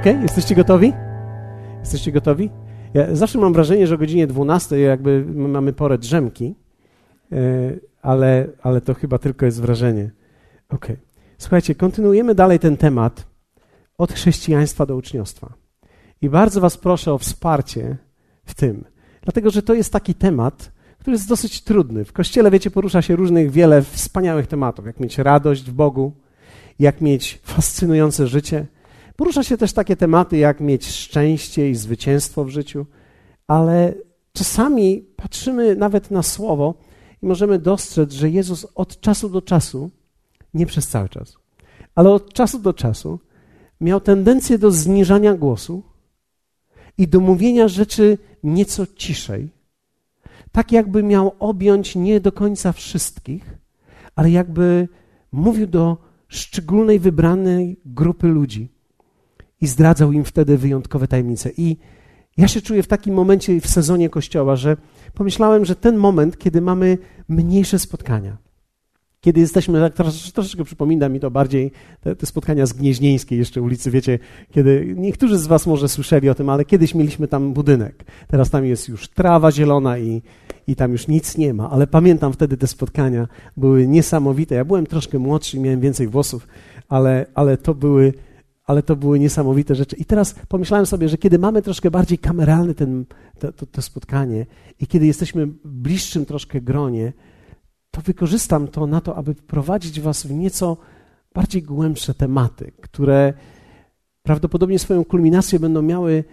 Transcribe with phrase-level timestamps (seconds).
[0.00, 0.06] Ok?
[0.22, 0.92] Jesteście gotowi?
[1.80, 2.50] Jesteście gotowi?
[2.94, 6.54] Ja zawsze mam wrażenie, że o godzinie 12 jakby mamy porę drzemki,
[7.32, 7.36] e,
[8.02, 10.10] ale, ale to chyba tylko jest wrażenie.
[10.68, 10.86] Ok.
[11.38, 13.26] Słuchajcie, kontynuujemy dalej ten temat
[13.98, 15.52] od chrześcijaństwa do uczniostwa.
[16.22, 17.96] I bardzo Was proszę o wsparcie
[18.44, 18.84] w tym,
[19.22, 22.04] dlatego że to jest taki temat, który jest dosyć trudny.
[22.04, 26.12] W kościele, wiecie, porusza się różnych wiele wspaniałych tematów, jak mieć radość w Bogu,
[26.78, 28.66] jak mieć fascynujące życie.
[29.20, 32.86] Porusza się też takie tematy, jak mieć szczęście i zwycięstwo w życiu,
[33.46, 33.94] ale
[34.32, 36.74] czasami patrzymy nawet na słowo
[37.22, 39.90] i możemy dostrzec, że Jezus od czasu do czasu,
[40.54, 41.36] nie przez cały czas,
[41.94, 43.18] ale od czasu do czasu
[43.80, 45.82] miał tendencję do zniżania głosu
[46.98, 49.48] i do mówienia rzeczy nieco ciszej,
[50.52, 53.58] tak jakby miał objąć nie do końca wszystkich,
[54.16, 54.88] ale jakby
[55.32, 55.96] mówił do
[56.28, 58.79] szczególnej, wybranej grupy ludzi
[59.60, 61.50] i zdradzał im wtedy wyjątkowe tajemnice.
[61.56, 61.76] I
[62.36, 64.76] ja się czuję w takim momencie w sezonie kościoła, że
[65.14, 68.36] pomyślałem, że ten moment, kiedy mamy mniejsze spotkania,
[69.20, 73.62] kiedy jesteśmy, tak trosz, troszeczkę przypomina mi to bardziej te, te, spotkania z Gnieźnieńskiej jeszcze
[73.62, 74.18] ulicy, wiecie,
[74.50, 78.04] kiedy niektórzy z was może słyszeli o tym, ale kiedyś mieliśmy tam budynek.
[78.28, 80.22] Teraz tam jest już trawa zielona i,
[80.66, 84.54] i tam już nic nie ma, ale pamiętam wtedy te spotkania, były niesamowite.
[84.54, 86.48] Ja byłem troszkę młodszy miałem więcej włosów,
[86.88, 88.12] ale, ale to były
[88.70, 89.96] ale to były niesamowite rzeczy.
[89.96, 93.04] I teraz pomyślałem sobie, że kiedy mamy troszkę bardziej kameralne ten,
[93.38, 94.46] to, to, to spotkanie
[94.80, 97.12] i kiedy jesteśmy w bliższym troszkę gronie,
[97.90, 100.76] to wykorzystam to na to, aby wprowadzić Was w nieco
[101.34, 103.32] bardziej głębsze tematy, które
[104.22, 106.24] prawdopodobnie swoją kulminację będą miały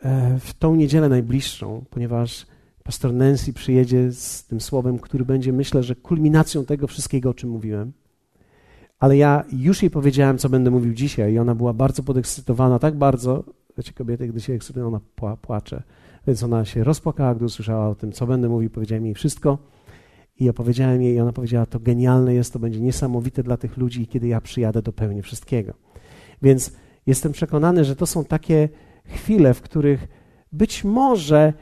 [0.00, 2.46] e, w tą niedzielę najbliższą, ponieważ
[2.84, 7.50] pastor Nancy przyjedzie z tym słowem, który będzie, myślę, że kulminacją tego wszystkiego, o czym
[7.50, 7.92] mówiłem.
[8.98, 12.94] Ale ja już jej powiedziałem, co będę mówił dzisiaj, i ona była bardzo podekscytowana, tak
[12.94, 13.44] bardzo,
[13.78, 15.00] wiecie, kobiety, gdy się ekscytują, ona
[15.42, 15.82] płacze.
[16.26, 19.58] Więc ona się rozpłakała, gdy usłyszała o tym, co będę mówił, powiedziałem jej wszystko.
[20.38, 24.02] I opowiedziałem jej, i ona powiedziała, to genialne jest, to będzie niesamowite dla tych ludzi,
[24.02, 25.72] i kiedy ja przyjadę, dopełnię wszystkiego.
[26.42, 26.72] Więc
[27.06, 28.68] jestem przekonany, że to są takie
[29.04, 30.08] chwile, w których
[30.52, 31.52] być może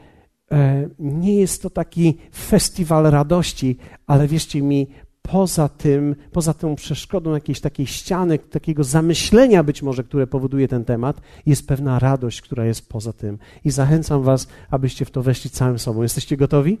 [0.51, 4.87] e, nie jest to taki festiwal radości, ale wierzcie mi,
[5.31, 10.85] poza tym, poza tą przeszkodą jakiejś takiej ściany, takiego zamyślenia być może, które powoduje ten
[10.85, 13.37] temat, jest pewna radość, która jest poza tym.
[13.65, 16.01] I zachęcam Was, abyście w to weszli całym sobą.
[16.01, 16.77] Jesteście gotowi?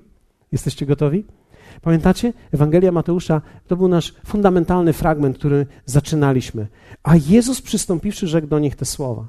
[0.51, 1.25] Jesteście gotowi?
[1.81, 2.33] Pamiętacie?
[2.51, 6.67] Ewangelia Mateusza to był nasz fundamentalny fragment, który zaczynaliśmy.
[7.03, 9.27] A Jezus przystąpiwszy, rzekł do nich te słowa,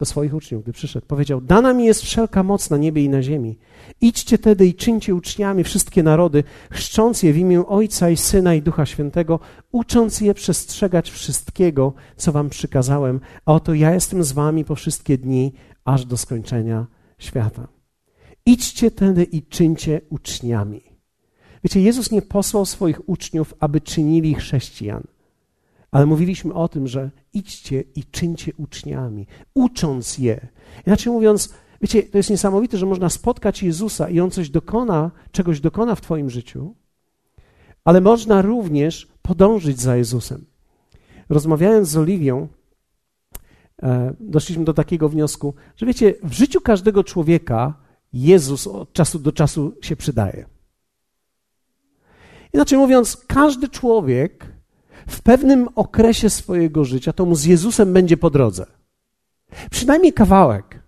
[0.00, 1.06] do swoich uczniów, gdy przyszedł.
[1.06, 3.58] Powiedział: Dana mi jest wszelka moc na niebie i na ziemi.
[4.00, 8.62] Idźcie tedy i czyńcie uczniami wszystkie narody, chrzcząc je w imię Ojca i Syna i
[8.62, 9.40] Ducha Świętego,
[9.72, 13.20] ucząc je przestrzegać wszystkiego, co wam przykazałem.
[13.46, 15.52] A oto ja jestem z wami po wszystkie dni,
[15.84, 16.86] aż do skończenia
[17.18, 17.68] świata.
[18.46, 20.82] Idźcie tedy i czyńcie uczniami.
[21.64, 25.02] Wiecie, Jezus nie posłał swoich uczniów, aby czynili chrześcijan,
[25.90, 30.48] ale mówiliśmy o tym, że idźcie i czyńcie uczniami, ucząc je.
[30.86, 35.60] Inaczej mówiąc, wiecie, to jest niesamowite, że można spotkać Jezusa i On coś dokona, czegoś
[35.60, 36.74] dokona w Twoim życiu,
[37.84, 40.44] ale można również podążyć za Jezusem.
[41.28, 42.48] Rozmawiając z Oliwią,
[43.82, 47.74] e, doszliśmy do takiego wniosku, że wiecie, w życiu każdego człowieka
[48.12, 50.46] Jezus od czasu do czasu się przydaje.
[52.52, 54.49] Inaczej mówiąc, każdy człowiek
[55.10, 58.66] w pewnym okresie swojego życia to mu z Jezusem będzie po drodze.
[59.70, 60.82] Przynajmniej kawałek.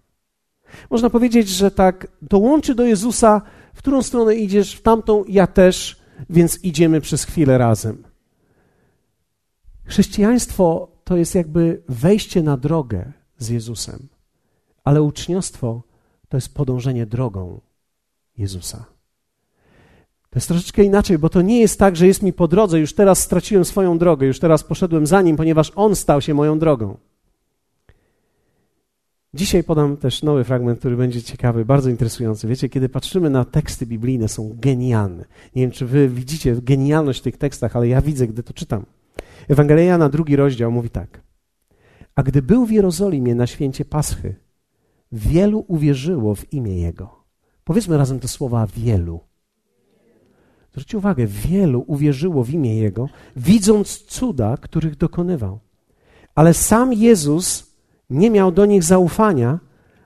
[0.91, 3.43] Można powiedzieć, że tak dołączy do Jezusa,
[3.75, 6.01] w którą stronę idziesz, w tamtą, ja też,
[6.31, 8.03] więc idziemy przez chwilę razem.
[9.85, 14.09] Chrześcijaństwo to jest jakby wejście na drogę z Jezusem,
[14.85, 15.83] ale uczniostwo
[16.29, 17.61] to jest podążenie drogą
[18.39, 18.92] Jezusa.
[20.33, 22.95] To jest troszeczkę inaczej, bo to nie jest tak, że jest mi po drodze, już
[22.95, 26.97] teraz straciłem swoją drogę, już teraz poszedłem za nim, ponieważ on stał się moją drogą.
[29.35, 32.49] Dzisiaj podam też nowy fragment, który będzie ciekawy, bardzo interesujący.
[32.49, 35.25] Wiecie, kiedy patrzymy na teksty biblijne, są genialne.
[35.57, 38.87] Nie wiem, czy wy widzicie genialność w tych tekstach, ale ja widzę, gdy to czytam.
[39.49, 41.21] Ewangelia na drugi rozdział mówi tak.
[42.15, 44.35] A gdy był w Jerozolimie na święcie Paschy,
[45.13, 47.25] wielu uwierzyło w imię Jego.
[47.65, 49.32] Powiedzmy razem te słowa wielu.
[50.73, 55.59] Zwróćcie uwagę, wielu uwierzyło w imię Jego, widząc cuda, których dokonywał.
[56.35, 57.77] Ale sam Jezus
[58.11, 59.59] nie miał do nich zaufania,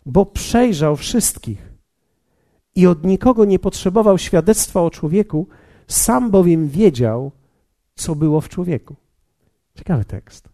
[0.07, 1.77] bo przejrzał wszystkich
[2.75, 5.47] i od nikogo nie potrzebował świadectwa o człowieku,
[5.89, 7.33] sam bowiem wiedział,
[7.95, 8.97] co było w człowieku.
[9.75, 10.49] Ciekawy tekst.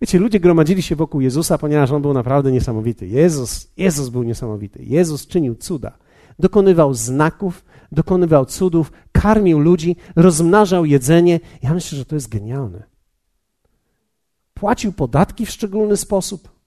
[0.00, 3.06] Wiecie, ludzie gromadzili się wokół Jezusa, ponieważ on był naprawdę niesamowity.
[3.06, 4.84] Jezus, Jezus był niesamowity.
[4.84, 5.98] Jezus czynił cuda.
[6.38, 11.40] Dokonywał znaków, dokonywał cudów, karmił ludzi, rozmnażał jedzenie.
[11.62, 12.82] Ja myślę, że to jest genialne.
[14.54, 16.58] Płacił podatki w szczególny sposób.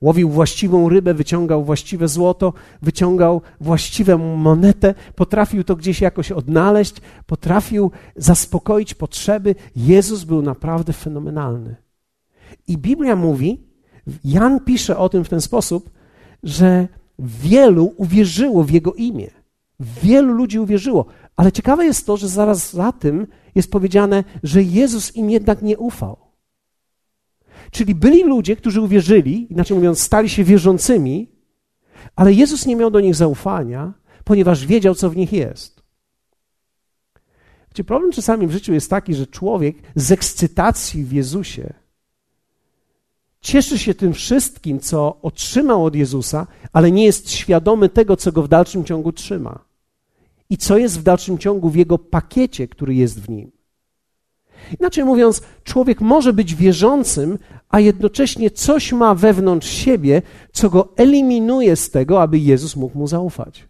[0.00, 2.52] Łowił właściwą rybę, wyciągał właściwe złoto,
[2.82, 6.94] wyciągał właściwą monetę, potrafił to gdzieś jakoś odnaleźć,
[7.26, 9.54] potrafił zaspokoić potrzeby.
[9.76, 11.76] Jezus był naprawdę fenomenalny.
[12.68, 13.60] I Biblia mówi,
[14.24, 15.90] Jan pisze o tym w ten sposób,
[16.42, 16.88] że
[17.18, 19.39] wielu uwierzyło w jego imię.
[19.80, 21.06] Wielu ludzi uwierzyło.
[21.36, 25.78] Ale ciekawe jest to, że zaraz za tym jest powiedziane, że Jezus im jednak nie
[25.78, 26.16] ufał.
[27.70, 31.32] Czyli byli ludzie, którzy uwierzyli, inaczej mówiąc, stali się wierzącymi,
[32.16, 33.92] ale Jezus nie miał do nich zaufania,
[34.24, 35.82] ponieważ wiedział, co w nich jest.
[37.68, 41.74] Wiecie, problem czasami w życiu jest taki, że człowiek z ekscytacji w Jezusie
[43.40, 48.42] cieszy się tym wszystkim, co otrzymał od Jezusa, ale nie jest świadomy tego, co go
[48.42, 49.69] w dalszym ciągu trzyma
[50.50, 53.52] i co jest w dalszym ciągu w jego pakiecie, który jest w nim.
[54.80, 57.38] Inaczej mówiąc, człowiek może być wierzącym,
[57.68, 63.06] a jednocześnie coś ma wewnątrz siebie, co go eliminuje z tego, aby Jezus mógł mu
[63.06, 63.68] zaufać.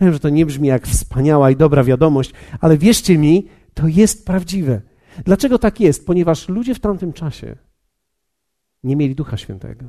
[0.00, 4.26] Wiem, że to nie brzmi jak wspaniała i dobra wiadomość, ale wierzcie mi, to jest
[4.26, 4.80] prawdziwe.
[5.24, 6.06] Dlaczego tak jest?
[6.06, 7.56] Ponieważ ludzie w tamtym czasie
[8.84, 9.84] nie mieli Ducha Świętego.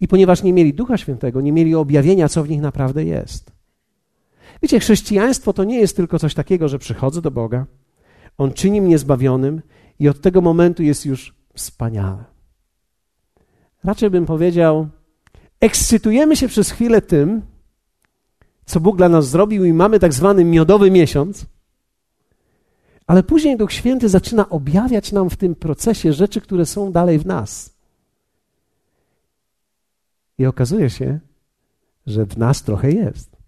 [0.00, 3.61] I ponieważ nie mieli Ducha Świętego, nie mieli objawienia, co w nich naprawdę jest.
[4.62, 7.66] Wiecie, chrześcijaństwo to nie jest tylko coś takiego, że przychodzę do Boga,
[8.38, 9.62] On czyni mnie zbawionym
[9.98, 12.24] i od tego momentu jest już wspaniale.
[13.84, 14.88] Raczej bym powiedział,
[15.60, 17.42] ekscytujemy się przez chwilę tym,
[18.64, 21.46] co Bóg dla nas zrobił i mamy tak zwany miodowy miesiąc,
[23.06, 27.26] ale później Duch Święty zaczyna objawiać nam w tym procesie rzeczy, które są dalej w
[27.26, 27.76] nas.
[30.38, 31.20] I okazuje się,
[32.06, 33.41] że w nas trochę jest.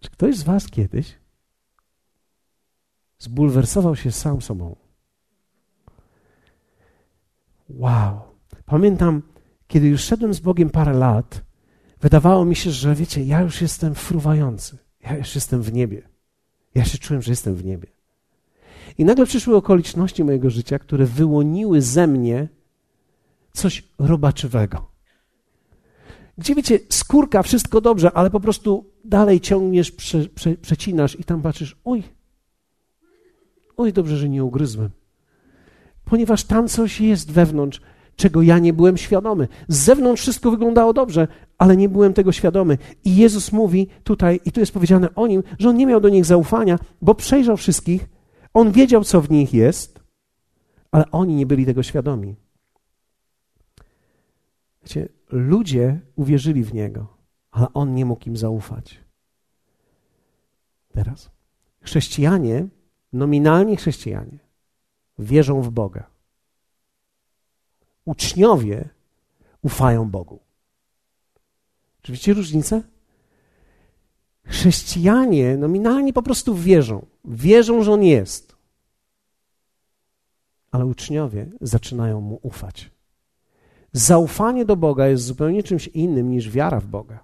[0.00, 1.14] Czy ktoś z Was kiedyś
[3.18, 4.76] zbulwersował się sam sobą?
[7.68, 8.20] Wow.
[8.66, 9.22] Pamiętam,
[9.66, 11.44] kiedy już szedłem z Bogiem parę lat,
[12.00, 14.78] wydawało mi się, że wiecie, ja już jestem fruwający.
[15.00, 16.08] Ja już jestem w niebie.
[16.74, 17.88] Ja się czułem, że jestem w niebie.
[18.98, 22.48] I nagle przyszły okoliczności mojego życia, które wyłoniły ze mnie
[23.52, 24.87] coś robaczywego.
[26.38, 31.42] Gdzie wiecie, skórka, wszystko dobrze, ale po prostu dalej ciągniesz, prze, prze, przecinasz i tam
[31.42, 32.02] patrzysz, oj,
[33.76, 34.90] oj, dobrze, że nie ugryzłem.
[36.04, 37.80] Ponieważ tam coś jest wewnątrz,
[38.16, 39.48] czego ja nie byłem świadomy.
[39.68, 42.78] Z zewnątrz wszystko wyglądało dobrze, ale nie byłem tego świadomy.
[43.04, 46.08] I Jezus mówi tutaj, i tu jest powiedziane o nim, że on nie miał do
[46.08, 48.08] nich zaufania, bo przejrzał wszystkich
[48.54, 50.00] on wiedział, co w nich jest,
[50.90, 52.36] ale oni nie byli tego świadomi.
[54.82, 57.16] Wiecie, ludzie uwierzyli w Niego,
[57.50, 59.00] ale On nie mógł im zaufać.
[60.92, 61.30] Teraz.
[61.80, 62.66] Chrześcijanie,
[63.12, 64.38] nominalni chrześcijanie,
[65.18, 66.10] wierzą w Boga.
[68.04, 68.88] Uczniowie
[69.62, 70.40] ufają Bogu.
[72.02, 72.82] Czy widzicie różnicę?
[74.46, 77.06] Chrześcijanie nominalnie po prostu wierzą.
[77.24, 78.56] Wierzą, że On jest.
[80.70, 82.90] Ale uczniowie zaczynają Mu ufać.
[83.98, 87.18] Zaufanie do Boga jest zupełnie czymś innym niż wiara w Boga.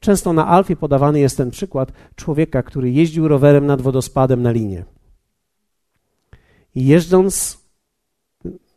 [0.00, 4.84] Często na Alfie podawany jest ten przykład człowieka, który jeździł rowerem nad wodospadem na linie.
[6.74, 7.58] I jeżdżąc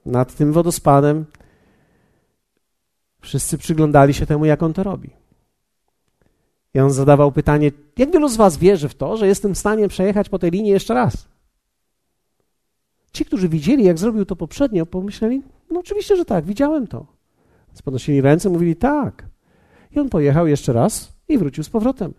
[0.06, 1.26] nad tym wodospadem,
[3.22, 5.10] wszyscy przyglądali się temu, jak on to robi.
[6.74, 9.88] I on zadawał pytanie, jak wielu z was wierzy w to, że jestem w stanie
[9.88, 11.28] przejechać po tej linii jeszcze raz?
[13.14, 17.06] Ci, którzy widzieli, jak zrobił to poprzednio, pomyśleli, no oczywiście, że tak, widziałem to.
[17.68, 19.26] Więc podnosili ręce, mówili tak.
[19.92, 22.14] I on pojechał jeszcze raz i wrócił z powrotem.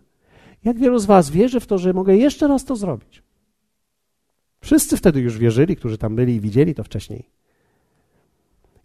[0.65, 3.23] Jak wielu z was wierzy w to, że mogę jeszcze raz to zrobić?
[4.61, 7.31] Wszyscy wtedy już wierzyli, którzy tam byli i widzieli to wcześniej.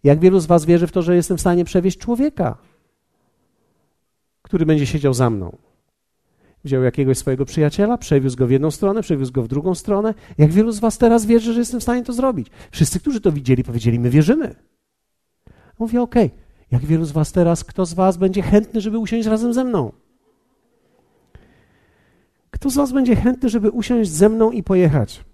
[0.04, 2.58] Jak wielu z was wierzy w to, że jestem w stanie przewieźć człowieka?
[4.46, 5.56] który będzie siedział za mną.
[6.66, 10.14] Wziął jakiegoś swojego przyjaciela, przewiózł go w jedną stronę, przewiózł go w drugą stronę.
[10.38, 12.48] Jak wielu z was teraz wierzy, że jestem w stanie to zrobić?
[12.70, 14.54] Wszyscy, którzy to widzieli, powiedzieli, my wierzymy.
[15.78, 16.38] Mówię, okej, okay.
[16.70, 19.92] jak wielu z was teraz, kto z was będzie chętny, żeby usiąść razem ze mną?
[22.50, 25.24] Kto z was będzie chętny, żeby usiąść ze mną i pojechać?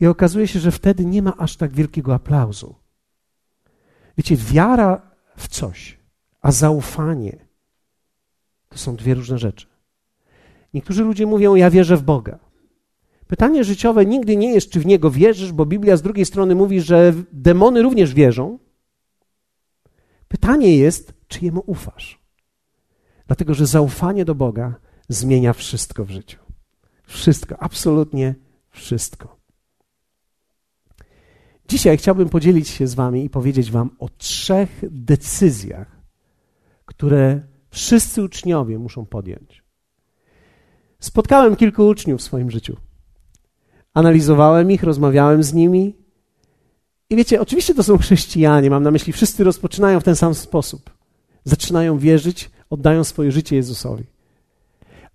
[0.00, 2.74] I okazuje się, że wtedy nie ma aż tak wielkiego aplauzu.
[4.16, 5.98] Wiecie, wiara w coś,
[6.40, 7.36] a zaufanie
[8.68, 9.67] to są dwie różne rzeczy.
[10.74, 12.38] Niektórzy ludzie mówią: Ja wierzę w Boga.
[13.26, 16.80] Pytanie życiowe nigdy nie jest, czy w niego wierzysz, bo Biblia z drugiej strony mówi,
[16.80, 18.58] że demony również wierzą.
[20.28, 22.20] Pytanie jest, czy jemu ufasz.
[23.26, 24.74] Dlatego, że zaufanie do Boga
[25.08, 26.38] zmienia wszystko w życiu.
[27.04, 28.34] Wszystko, absolutnie
[28.70, 29.38] wszystko.
[31.68, 35.96] Dzisiaj chciałbym podzielić się z Wami i powiedzieć Wam o trzech decyzjach,
[36.84, 39.67] które wszyscy uczniowie muszą podjąć.
[41.00, 42.76] Spotkałem kilku uczniów w swoim życiu.
[43.94, 45.96] Analizowałem ich, rozmawiałem z nimi.
[47.10, 50.90] I wiecie, oczywiście to są chrześcijanie, mam na myśli, wszyscy rozpoczynają w ten sam sposób.
[51.44, 54.04] Zaczynają wierzyć, oddają swoje życie Jezusowi.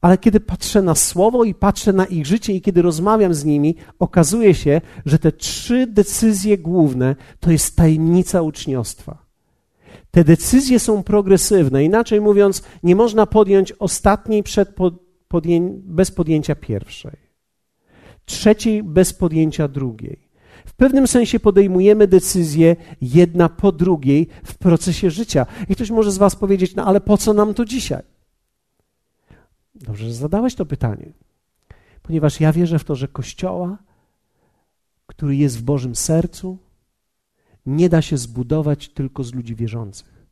[0.01, 3.75] Ale kiedy patrzę na słowo i patrzę na ich życie, i kiedy rozmawiam z nimi,
[3.99, 9.25] okazuje się, że te trzy decyzje główne to jest tajemnica uczniostwa.
[10.11, 11.83] Te decyzje są progresywne.
[11.83, 14.75] Inaczej mówiąc, nie można podjąć ostatniej przed
[15.33, 17.17] podję bez podjęcia pierwszej,
[18.25, 20.29] trzeciej bez podjęcia drugiej.
[20.65, 25.45] W pewnym sensie podejmujemy decyzje jedna po drugiej w procesie życia.
[25.69, 28.03] I ktoś może z Was powiedzieć, no ale po co nam to dzisiaj?
[29.75, 31.13] Dobrze, że zadałeś to pytanie,
[32.01, 33.77] ponieważ ja wierzę w to, że Kościoła,
[35.05, 36.57] który jest w Bożym sercu,
[37.65, 40.27] nie da się zbudować tylko z ludzi wierzących.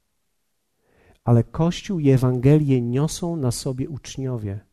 [1.23, 4.70] Ale Kościół i Ewangelię niosą na sobie uczniowie.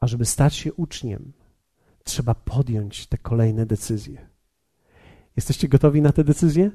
[0.00, 1.32] A żeby stać się uczniem,
[2.04, 4.28] trzeba podjąć te kolejne decyzje.
[5.36, 6.70] Jesteście gotowi na te decyzje?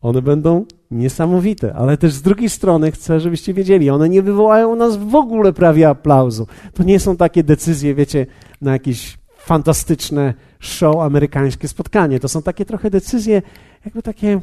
[0.00, 4.96] One będą niesamowite, ale też z drugiej strony chcę, żebyście wiedzieli, one nie wywołają nas
[4.96, 6.46] w ogóle prawie aplauzu.
[6.74, 8.26] To nie są takie decyzje, wiecie,
[8.60, 12.20] na jakieś fantastyczne show, amerykańskie spotkanie.
[12.20, 13.42] To są takie trochę decyzje,
[13.84, 14.40] jakby takie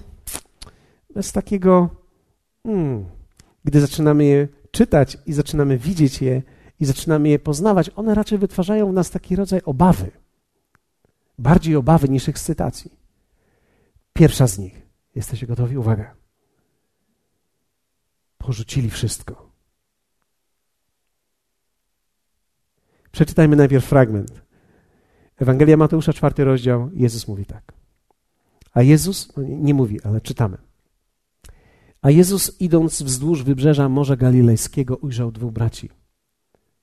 [1.15, 1.89] bez takiego.
[2.63, 3.05] Hmm,
[3.65, 6.41] gdy zaczynamy je czytać i zaczynamy widzieć je
[6.81, 10.11] i zaczynamy je poznawać, one raczej wytwarzają w nas taki rodzaj obawy.
[11.39, 12.91] Bardziej obawy niż ekscytacji.
[14.13, 14.81] Pierwsza z nich.
[15.15, 15.77] Jesteście gotowi?
[15.77, 16.15] Uwaga.
[18.37, 19.51] Porzucili wszystko.
[23.11, 24.41] Przeczytajmy najpierw fragment.
[25.37, 26.89] Ewangelia Mateusza, czwarty rozdział.
[26.93, 27.73] Jezus mówi tak.
[28.73, 30.57] A Jezus, no nie, nie mówi, ale czytamy.
[32.01, 36.00] A Jezus, idąc wzdłuż wybrzeża Morza Galilejskiego, ujrzał dwóch braci.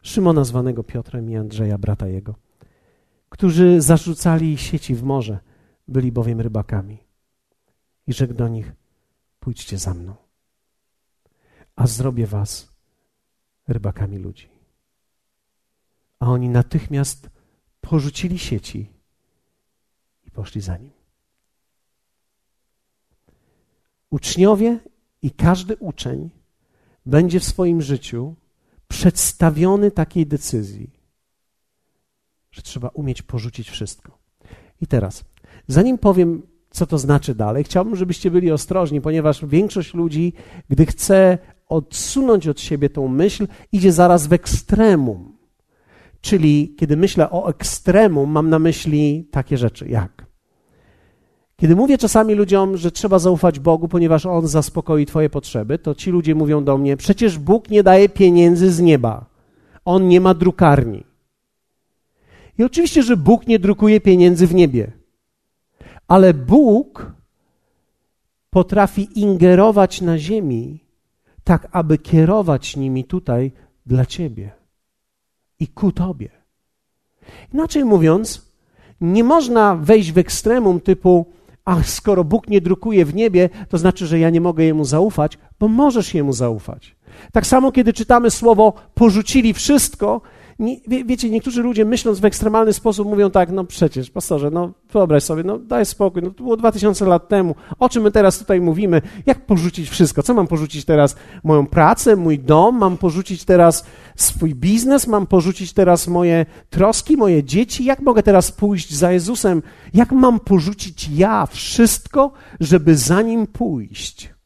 [0.09, 2.35] Szymona zwanego Piotrem i Andrzeja, brata jego,
[3.29, 5.39] którzy zarzucali sieci w morze,
[5.89, 6.99] byli bowiem rybakami
[8.07, 8.73] i rzekł do nich:
[9.41, 10.15] Pójdźcie za mną,
[11.77, 12.73] a zrobię was
[13.67, 14.49] rybakami ludzi.
[16.19, 17.31] A oni natychmiast
[17.81, 18.93] porzucili sieci
[20.27, 20.93] i poszli za nim.
[24.11, 24.81] Uczniowie
[25.23, 26.31] i każdy uczeń
[27.07, 28.35] będzie w swoim życiu
[28.89, 30.91] przedstawiony takiej decyzji,
[32.51, 34.19] że trzeba umieć porzucić wszystko.
[34.81, 35.25] I teraz,
[35.67, 37.65] zanim powiem co to znaczy dalej.
[37.65, 40.33] Chciałbym, żebyście byli ostrożni, ponieważ większość ludzi,
[40.69, 45.39] gdy chce odsunąć od siebie tą myśl, idzie zaraz w ekstremum.
[46.21, 50.18] Czyli kiedy myślę o ekstremum, mam na myśli takie rzeczy jak.
[51.61, 56.11] Kiedy mówię czasami ludziom, że trzeba zaufać Bogu, ponieważ On zaspokoi Twoje potrzeby, to ci
[56.11, 59.25] ludzie mówią do mnie: Przecież Bóg nie daje pieniędzy z nieba.
[59.85, 61.05] On nie ma drukarni.
[62.59, 64.93] I oczywiście, że Bóg nie drukuje pieniędzy w niebie.
[66.09, 67.13] Ale Bóg
[68.51, 70.85] potrafi ingerować na ziemi,
[71.45, 73.53] tak aby kierować nimi tutaj
[73.87, 74.51] dla ciebie
[75.61, 76.29] i ku tobie.
[77.55, 78.53] Inaczej mówiąc,
[79.01, 81.27] nie można wejść w ekstremum typu,
[81.69, 85.39] ach, skoro Bóg nie drukuje w niebie, to znaczy, że ja nie mogę Jemu zaufać,
[85.61, 86.97] bo możesz Jemu zaufać.
[87.33, 90.21] Tak samo, kiedy czytamy słowo porzucili wszystko,
[90.59, 94.73] nie, wie, wiecie, niektórzy ludzie myśląc w ekstremalny sposób mówią tak, no przecież, pastorze, no
[94.93, 98.39] wyobraź sobie, no daj spokój, no to było 2000 lat temu, o czym my teraz
[98.39, 101.17] tutaj mówimy, jak porzucić wszystko, co mam porzucić teraz?
[101.45, 103.85] Moją pracę, mój dom, mam porzucić teraz
[104.17, 109.63] swój biznes, mam porzucić teraz moje troski, moje dzieci, jak mogę teraz pójść za Jezusem?
[109.95, 114.38] Jak mam porzucić ja wszystko, żeby za Nim pójść?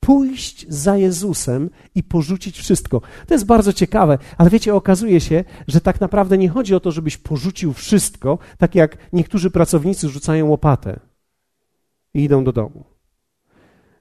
[0.00, 3.00] Pójść za Jezusem i porzucić wszystko.
[3.26, 6.92] To jest bardzo ciekawe, ale wiecie, okazuje się, że tak naprawdę nie chodzi o to,
[6.92, 11.00] żebyś porzucił wszystko, tak jak niektórzy pracownicy rzucają łopatę
[12.14, 12.84] i idą do domu.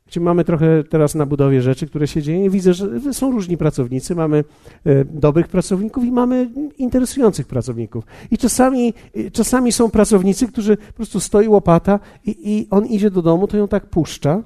[0.08, 2.50] Wiecie, mamy trochę teraz na budowie rzeczy, które się dzieją.
[2.50, 4.16] Widzę, że są różni pracownicy.
[4.16, 4.44] Mamy
[4.86, 8.06] e, dobrych pracowników i mamy interesujących pracowników.
[8.32, 13.12] I czasami, e, czasami są pracownicy, którzy po prostu stoi łopata i, i on idzie
[13.12, 14.44] do domu, to ją tak puszcza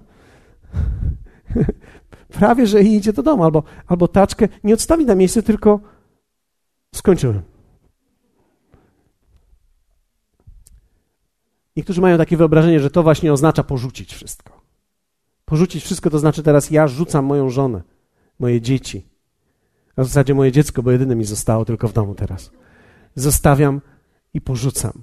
[2.39, 5.79] Prawie, że idzie do domu, albo, albo taczkę nie odstawi na miejsce, tylko
[6.95, 7.41] skończyłem.
[11.75, 14.61] Niektórzy mają takie wyobrażenie, że to właśnie oznacza porzucić wszystko.
[15.45, 17.81] Porzucić wszystko to znaczy teraz ja rzucam moją żonę,
[18.39, 19.07] moje dzieci.
[19.95, 22.51] A w zasadzie moje dziecko, bo jedyne mi zostało tylko w domu teraz.
[23.15, 23.81] Zostawiam
[24.33, 24.93] i porzucam.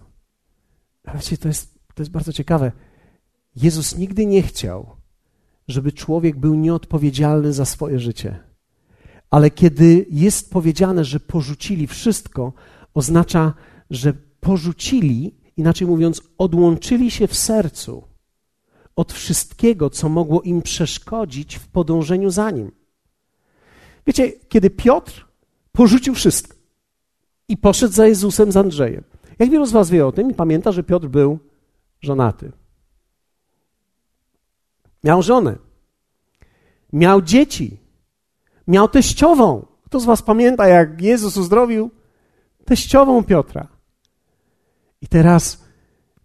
[1.05, 2.73] Ale to jest, to jest bardzo ciekawe.
[3.57, 4.96] Jezus nigdy nie chciał,
[5.69, 8.39] żeby człowiek był nieodpowiedzialny za swoje życie.
[9.31, 12.53] Ale kiedy jest powiedziane, że porzucili wszystko,
[12.95, 13.55] oznacza,
[13.91, 18.05] że porzucili, inaczej mówiąc, odłączyli się w sercu
[18.97, 22.73] od wszystkiego, co mogło im przeszkodzić w podążeniu za nim.
[24.07, 25.27] Wiecie, kiedy Piotr
[25.73, 26.57] porzucił wszystko
[27.49, 29.05] i poszedł za Jezusem z Andrzejem.
[29.39, 31.39] Jak wielu z Was wie o tym i pamięta, że Piotr był
[32.01, 32.53] żonaty.
[35.07, 35.57] Miał żonę.
[36.93, 37.81] Miał dzieci.
[38.69, 39.67] Miał teściową.
[39.85, 41.91] Kto z Was pamięta, jak Jezus uzdrowił
[42.65, 43.69] teściową Piotra?
[45.01, 45.65] I teraz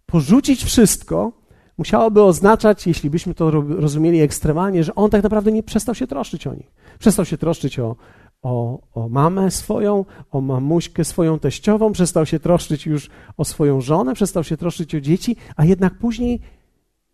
[0.06, 1.32] porzucić wszystko
[1.78, 6.46] musiałoby oznaczać, jeśli byśmy to rozumieli ekstremalnie, że on tak naprawdę nie przestał się troszczyć
[6.46, 6.72] o nich.
[6.98, 7.96] Przestał się troszczyć o,
[8.42, 14.14] o, o mamę swoją, o mamuśkę swoją teściową, przestał się troszczyć już o swoją żonę,
[14.14, 16.40] przestał się troszczyć o dzieci, a jednak później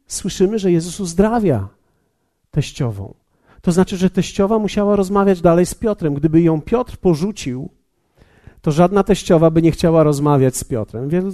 [0.09, 1.69] słyszymy, że Jezus uzdrawia
[2.51, 3.15] teściową.
[3.63, 6.15] To znaczy, że teściowa musiała rozmawiać dalej z Piotrem.
[6.15, 7.69] Gdyby ją Piotr porzucił,
[8.63, 11.09] to żadna teściowa by nie chciała rozmawiać z Piotrem.
[11.09, 11.31] Wielu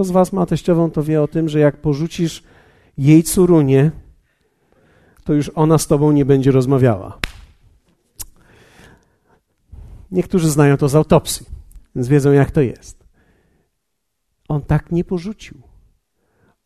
[0.00, 2.42] z was ma teściową, to wie o tym, że jak porzucisz
[2.98, 3.90] jej córunię,
[5.24, 7.18] to już ona z tobą nie będzie rozmawiała.
[10.10, 11.46] Niektórzy znają to z autopsji,
[11.94, 13.04] więc wiedzą, jak to jest.
[14.48, 15.67] On tak nie porzucił.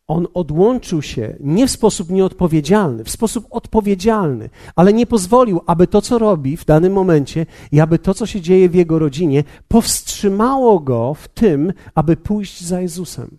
[0.07, 6.01] On odłączył się nie w sposób nieodpowiedzialny, w sposób odpowiedzialny, ale nie pozwolił, aby to,
[6.01, 10.79] co robi w danym momencie i aby to, co się dzieje w jego rodzinie, powstrzymało
[10.79, 13.37] go w tym, aby pójść za Jezusem.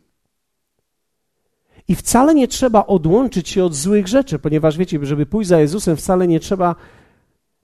[1.89, 5.97] I wcale nie trzeba odłączyć się od złych rzeczy, ponieważ wiecie, żeby pójść za Jezusem,
[5.97, 6.75] wcale nie trzeba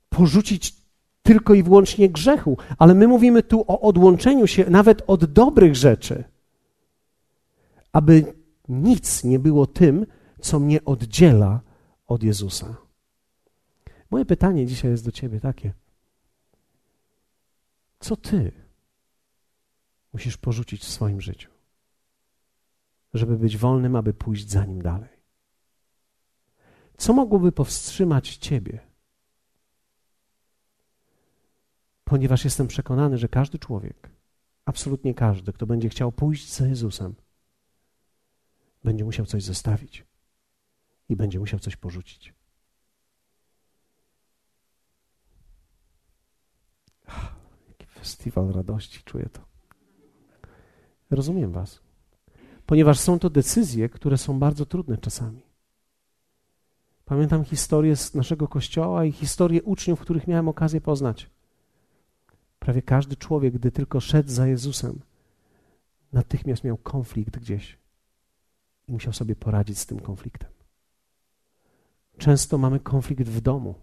[0.09, 0.75] porzucić
[1.23, 6.25] tylko i wyłącznie grzechu, ale my mówimy tu o odłączeniu się nawet od dobrych rzeczy,
[7.93, 8.40] aby
[8.71, 10.07] nic nie było tym,
[10.41, 11.61] co mnie oddziela
[12.07, 12.77] od Jezusa.
[14.11, 15.73] Moje pytanie dzisiaj jest do Ciebie takie:
[18.01, 18.53] co Ty
[20.13, 21.51] musisz porzucić w swoim życiu,
[23.15, 25.21] żeby być wolnym, aby pójść za Nim dalej?
[26.97, 28.81] Co mogłoby powstrzymać Ciebie?
[32.05, 34.11] Ponieważ jestem przekonany, że każdy człowiek,
[34.65, 37.15] absolutnie każdy, kto będzie chciał pójść za Jezusem,
[38.85, 40.05] będzie musiał coś zostawić
[41.09, 42.35] i będzie musiał coś porzucić.
[47.69, 49.41] Jaki festiwal radości, czuję to.
[51.11, 51.81] Rozumiem Was,
[52.67, 55.43] ponieważ są to decyzje, które są bardzo trudne czasami.
[57.05, 61.31] Pamiętam historię z naszego kościoła i historię uczniów, których miałem okazję poznać.
[62.59, 65.01] Prawie każdy człowiek, gdy tylko szedł za Jezusem,
[66.13, 67.79] natychmiast miał konflikt gdzieś
[68.91, 70.51] musiał sobie poradzić z tym konfliktem.
[72.19, 73.75] Często mamy konflikt w domu.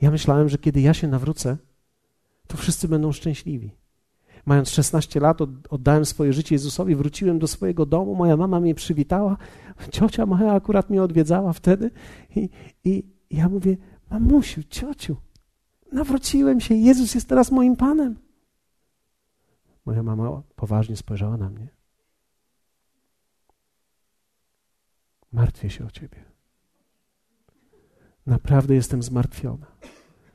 [0.00, 1.56] Ja myślałem, że kiedy ja się nawrócę,
[2.46, 3.70] to wszyscy będą szczęśliwi.
[4.46, 5.38] Mając 16 lat,
[5.70, 9.36] oddałem swoje życie Jezusowi, wróciłem do swojego domu, moja mama mnie przywitała,
[9.92, 11.90] ciocia moja akurat mnie odwiedzała wtedy
[12.36, 12.48] i,
[12.84, 13.76] i ja mówię,
[14.10, 15.16] mamusiu, ciociu,
[15.92, 18.16] nawróciłem się, Jezus jest teraz moim Panem.
[19.86, 21.81] Moja mama poważnie spojrzała na mnie.
[25.32, 26.24] Martwię się o ciebie.
[28.26, 29.66] Naprawdę jestem zmartwiona.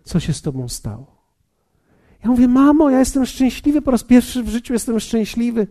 [0.04, 1.18] Co się z tobą stało?
[2.24, 5.68] Ja mówię, mamo, ja jestem szczęśliwy, po raz pierwszy w życiu jestem szczęśliwy.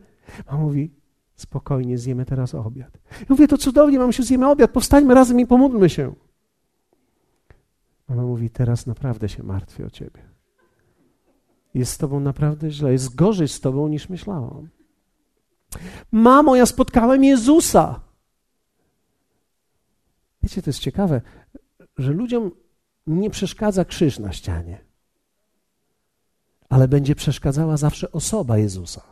[0.47, 0.91] Mama mówi,
[1.35, 2.99] spokojnie, zjemy teraz obiad.
[3.21, 6.15] Ja mówię, to cudownie, mam się zjemy obiad, powstańmy razem i pomódlmy się.
[8.09, 10.23] Mama mówi, teraz naprawdę się martwię o ciebie.
[11.75, 14.69] Jest z tobą naprawdę źle, jest gorzej z tobą niż myślałam.
[16.13, 18.06] Mamo, ja spotkałem Jezusa.
[20.47, 21.21] Wiecie, to jest ciekawe,
[21.97, 22.51] że ludziom
[23.07, 24.85] nie przeszkadza krzyż na ścianie,
[26.69, 29.03] ale będzie przeszkadzała zawsze osoba Jezusa.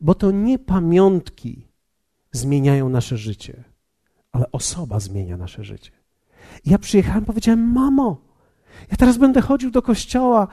[0.00, 1.68] Bo to nie pamiątki
[2.32, 3.64] zmieniają nasze życie,
[4.32, 5.92] ale osoba zmienia nasze życie.
[6.64, 8.24] ja przyjechałem, powiedziałem: Mamo,
[8.90, 10.48] ja teraz będę chodził do kościoła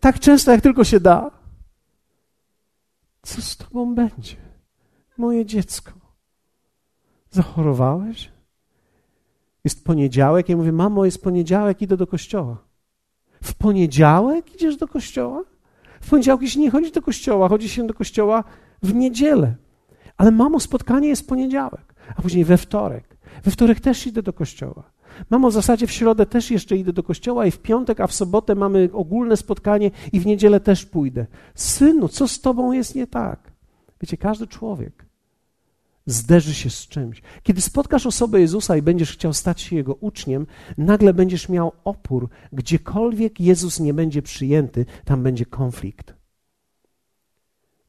[0.00, 1.30] tak często, jak tylko się da.
[3.22, 4.36] Co z tobą będzie,
[5.18, 5.92] moje dziecko?
[7.30, 8.33] Zachorowałeś?
[9.64, 12.56] Jest poniedziałek, ja mówię, mamo, jest poniedziałek, idę do kościoła.
[13.42, 15.42] W poniedziałek idziesz do kościoła?
[16.00, 18.44] W poniedziałek się nie chodzi do kościoła, chodzi się do kościoła
[18.82, 19.54] w niedzielę.
[20.16, 23.16] Ale mamo, spotkanie jest w poniedziałek, a później we wtorek.
[23.44, 24.82] We wtorek też idę do kościoła.
[25.30, 28.14] Mamo, w zasadzie w środę też jeszcze idę do kościoła i w piątek, a w
[28.14, 31.26] sobotę mamy ogólne spotkanie i w niedzielę też pójdę.
[31.54, 33.52] Synu, co z tobą jest nie tak?
[34.00, 35.03] Wiecie, każdy człowiek
[36.06, 37.22] zderzy się z czymś.
[37.42, 40.46] Kiedy spotkasz osobę Jezusa i będziesz chciał stać się Jego uczniem,
[40.78, 42.28] nagle będziesz miał opór.
[42.52, 46.14] Gdziekolwiek Jezus nie będzie przyjęty, tam będzie konflikt.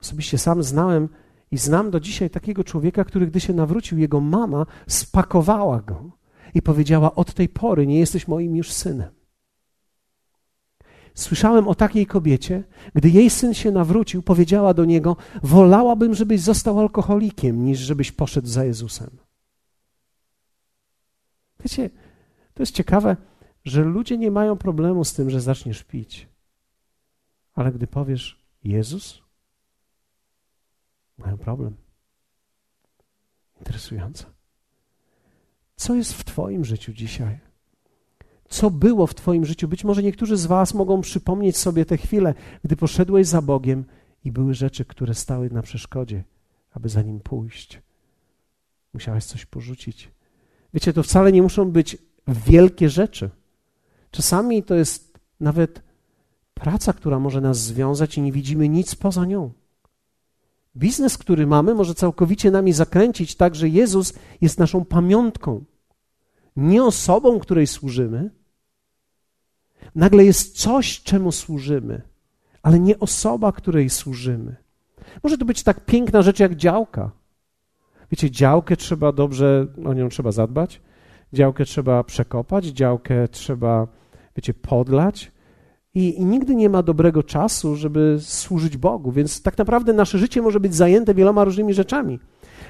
[0.01, 1.09] Osobiście sam znałem
[1.51, 6.11] i znam do dzisiaj takiego człowieka, który gdy się nawrócił, jego mama spakowała go
[6.53, 9.24] i powiedziała: Od tej pory nie jesteś moim już synem.
[11.15, 12.63] Słyszałem o takiej kobiecie,
[12.95, 18.47] gdy jej syn się nawrócił, powiedziała do niego: Wolałabym, żebyś został alkoholikiem, niż żebyś poszedł
[18.47, 19.17] za Jezusem.
[21.59, 21.89] Wiecie,
[22.53, 23.17] to jest ciekawe,
[23.65, 26.27] że ludzie nie mają problemu z tym, że zaczniesz pić.
[27.53, 29.21] Ale gdy powiesz Jezus,
[31.17, 31.75] mają problem.
[33.59, 34.25] Interesujące.
[35.75, 37.44] Co jest w Twoim życiu dzisiaj?
[38.49, 39.67] Co było w Twoim życiu?
[39.67, 43.85] Być może niektórzy z Was mogą przypomnieć sobie te chwile, gdy poszedłeś za Bogiem
[44.25, 46.23] i były rzeczy, które stały na przeszkodzie,
[46.71, 47.81] aby za nim pójść.
[48.93, 50.11] Musiałeś coś porzucić.
[50.73, 53.29] Wiecie, to wcale nie muszą być wielkie rzeczy.
[54.11, 55.81] Czasami to jest nawet
[56.53, 59.51] praca, która może nas związać i nie widzimy nic poza nią.
[60.77, 65.63] Biznes, który mamy, może całkowicie nami zakręcić tak, że Jezus jest naszą pamiątką,
[66.55, 68.29] nie osobą, której służymy.
[69.95, 72.01] Nagle jest coś, czemu służymy,
[72.63, 74.55] ale nie osoba, której służymy.
[75.23, 77.11] Może to być tak piękna rzecz jak działka.
[78.11, 80.81] Wiecie, działkę trzeba dobrze, o nią trzeba zadbać,
[81.33, 83.87] działkę trzeba przekopać, działkę trzeba,
[84.35, 85.31] wiecie, podlać,
[85.95, 90.41] i, I, nigdy nie ma dobrego czasu, żeby służyć Bogu, więc tak naprawdę nasze życie
[90.41, 92.19] może być zajęte wieloma różnymi rzeczami.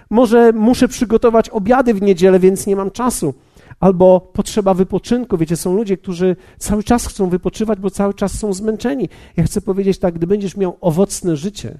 [0.09, 3.33] Może muszę przygotować obiady w niedzielę, więc nie mam czasu.
[3.79, 5.37] Albo potrzeba wypoczynku.
[5.37, 9.09] Wiecie, są ludzie, którzy cały czas chcą wypoczywać, bo cały czas są zmęczeni.
[9.37, 11.79] Ja chcę powiedzieć tak, gdy będziesz miał owocne życie,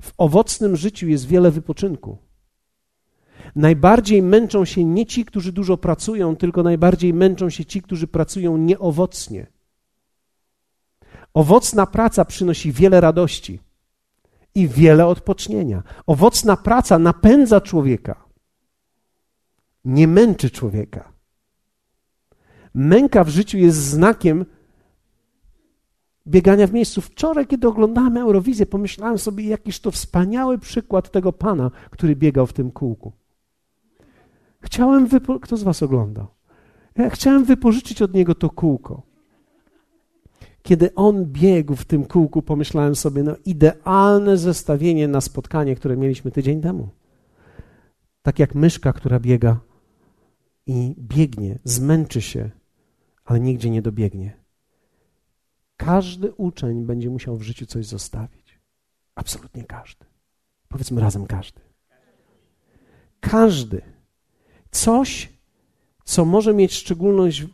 [0.00, 2.18] w owocnym życiu jest wiele wypoczynku.
[3.56, 8.56] Najbardziej męczą się nie ci, którzy dużo pracują, tylko najbardziej męczą się ci, którzy pracują
[8.56, 9.46] nieowocnie.
[11.34, 13.60] Owocna praca przynosi wiele radości
[14.54, 15.82] i wiele odpocznienia.
[16.06, 18.24] Owocna praca napędza człowieka,
[19.88, 21.12] nie męczy człowieka.
[22.74, 24.44] Męka w życiu jest znakiem
[26.26, 27.00] biegania w miejscu.
[27.00, 32.52] Wczoraj, kiedy oglądałem Eurowizję, pomyślałem sobie, jakiż to wspaniały przykład tego pana, który biegał w
[32.52, 33.12] tym kółku.
[34.60, 35.40] Chciałem wypo...
[35.40, 36.26] Kto z was oglądał?
[36.96, 39.02] Ja chciałem wypożyczyć od niego to kółko.
[40.62, 46.30] Kiedy on biegł w tym kółku, pomyślałem sobie, no idealne zestawienie na spotkanie, które mieliśmy
[46.30, 46.88] tydzień temu.
[48.22, 49.67] Tak jak myszka, która biega
[50.68, 52.50] i biegnie, zmęczy się,
[53.24, 54.36] ale nigdzie nie dobiegnie.
[55.76, 58.58] Każdy uczeń będzie musiał w życiu coś zostawić.
[59.14, 60.04] Absolutnie każdy.
[60.68, 61.60] Powiedzmy razem każdy.
[63.20, 63.82] Każdy.
[64.70, 65.28] Coś,
[66.04, 66.84] co może mieć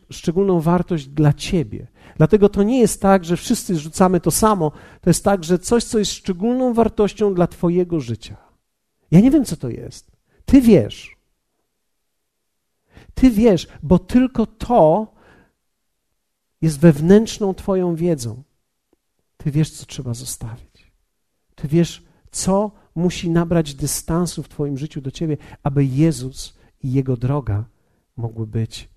[0.09, 1.87] szczególną wartość dla ciebie.
[2.17, 4.71] Dlatego to nie jest tak, że wszyscy rzucamy to samo.
[5.01, 8.37] To jest tak, że coś, co jest szczególną wartością dla Twojego życia.
[9.11, 10.11] Ja nie wiem, co to jest.
[10.45, 11.14] Ty wiesz.
[13.15, 15.13] Ty wiesz, bo tylko to
[16.61, 18.43] jest wewnętrzną Twoją wiedzą.
[19.37, 20.91] Ty wiesz, co trzeba zostawić.
[21.55, 27.17] Ty wiesz, co musi nabrać dystansu w Twoim życiu do Ciebie, aby Jezus i Jego
[27.17, 27.65] droga
[28.17, 28.89] mogły być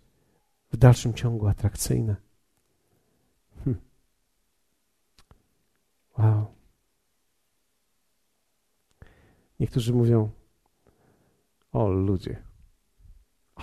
[0.73, 2.17] w dalszym ciągu atrakcyjne.
[6.19, 6.47] Wow.
[9.61, 10.31] Niektórzy mówią:
[11.73, 12.43] O ludzie,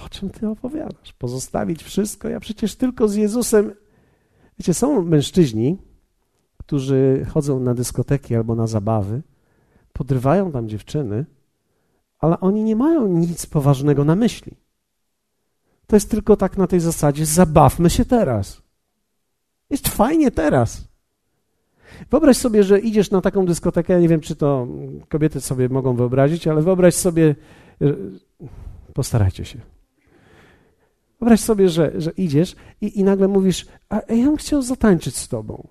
[0.06, 1.14] o czym ty opowiadasz?
[1.14, 2.30] Pozostawić wszystko?
[2.30, 3.74] Ja przecież tylko z Jezusem.
[4.60, 5.78] Wiecie, są mężczyźni,
[6.58, 9.22] którzy chodzą na dyskoteki albo na zabawy,
[9.94, 11.26] podrywają tam dziewczyny,
[12.20, 14.58] ale oni nie mają nic poważnego na myśli.
[15.88, 18.62] To jest tylko tak na tej zasadzie: zabawmy się teraz.
[19.70, 20.88] Jest fajnie teraz.
[22.12, 24.68] Wyobraź sobie, że idziesz na taką dyskotekę, ja nie wiem, czy to
[25.10, 27.36] kobiety sobie mogą wyobrazić, ale wyobraź sobie,
[28.94, 29.75] postarajcie się.
[31.20, 35.28] Wyobraź sobie, że, że idziesz i, i nagle mówisz, a ja bym chciał zatańczyć z
[35.28, 35.68] tobą.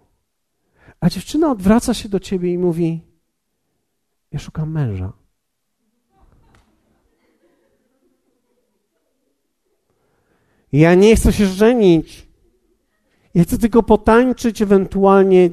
[1.00, 3.00] A dziewczyna odwraca się do ciebie i mówi,
[4.32, 5.12] ja szukam męża.
[10.72, 12.28] Ja nie chcę się żenić.
[13.34, 15.50] Ja chcę tylko potańczyć, ewentualnie.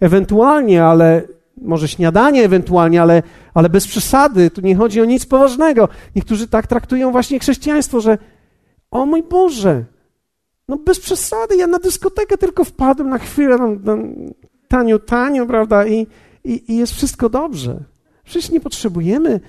[0.00, 1.28] Ewentualnie, ale
[1.60, 3.22] może śniadanie ewentualnie, ale,
[3.54, 4.50] ale bez przesady.
[4.50, 5.88] Tu nie chodzi o nic poważnego.
[6.16, 8.18] Niektórzy tak traktują właśnie chrześcijaństwo, że
[8.90, 9.84] o mój Boże,
[10.68, 13.76] no bez przesady, ja na dyskotekę tylko wpadłem na chwilę,
[14.68, 16.06] tanio, tanio, prawda, I,
[16.44, 17.84] i, i jest wszystko dobrze.
[18.24, 19.40] Przecież nie potrzebujemy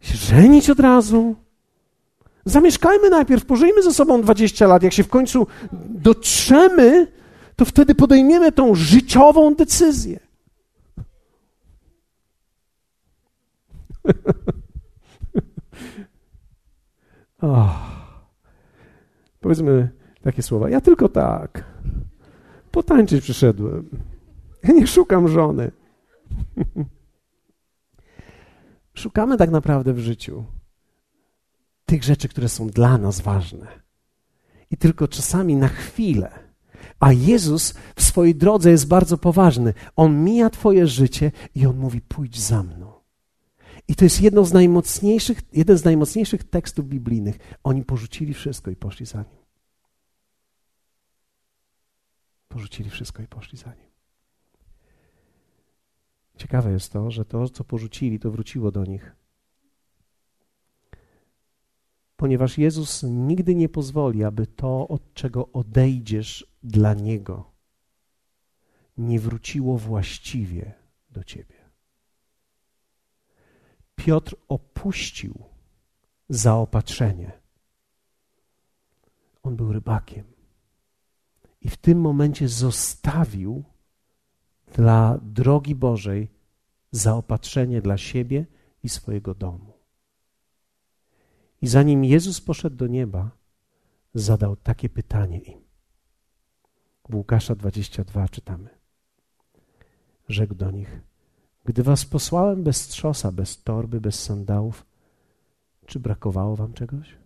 [0.00, 1.36] się żenić od razu.
[2.44, 4.82] Zamieszkajmy najpierw, pożyjmy ze sobą 20 lat.
[4.82, 5.46] Jak się w końcu
[5.88, 7.06] dotrzemy,
[7.56, 10.27] to wtedy podejmiemy tą życiową decyzję.
[17.42, 17.98] oh.
[19.40, 19.90] Powiedzmy
[20.22, 20.70] takie słowa.
[20.70, 21.64] Ja tylko tak.
[22.70, 23.88] Potańczyć przyszedłem.
[24.62, 25.70] Ja nie szukam żony.
[28.94, 30.44] Szukamy tak naprawdę w życiu
[31.86, 33.66] tych rzeczy, które są dla nas ważne.
[34.70, 36.30] I tylko czasami na chwilę.
[37.00, 39.74] A Jezus w swojej drodze jest bardzo poważny.
[39.96, 42.97] On mija Twoje życie i on mówi: pójdź za mną.
[43.88, 47.38] I to jest jedno z najmocniejszych, jeden z najmocniejszych tekstów biblijnych.
[47.64, 49.38] Oni porzucili wszystko i poszli za nim.
[52.48, 53.88] Porzucili wszystko i poszli za nim.
[56.36, 59.16] Ciekawe jest to, że to, co porzucili, to wróciło do nich.
[62.16, 67.52] Ponieważ Jezus nigdy nie pozwoli, aby to, od czego odejdziesz dla Niego,
[68.96, 70.74] nie wróciło właściwie
[71.10, 71.57] do Ciebie.
[73.98, 75.34] Piotr opuścił
[76.28, 77.32] zaopatrzenie.
[79.42, 80.24] On był rybakiem.
[81.60, 83.64] I w tym momencie zostawił
[84.74, 86.30] dla drogi Bożej
[86.90, 88.46] zaopatrzenie dla siebie
[88.82, 89.72] i swojego domu.
[91.62, 93.30] I zanim Jezus poszedł do nieba,
[94.14, 95.60] zadał takie pytanie im.
[97.08, 98.68] W Łukasza 22 czytamy.
[100.28, 101.00] Rzekł do nich:
[101.68, 104.86] Gdy was posłałem bez trzosa, bez torby, bez sandałów,
[105.86, 107.16] czy brakowało wam czegoś?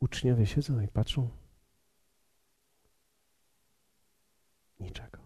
[0.00, 1.28] Uczniowie siedzą i patrzą.
[4.80, 5.18] Niczego.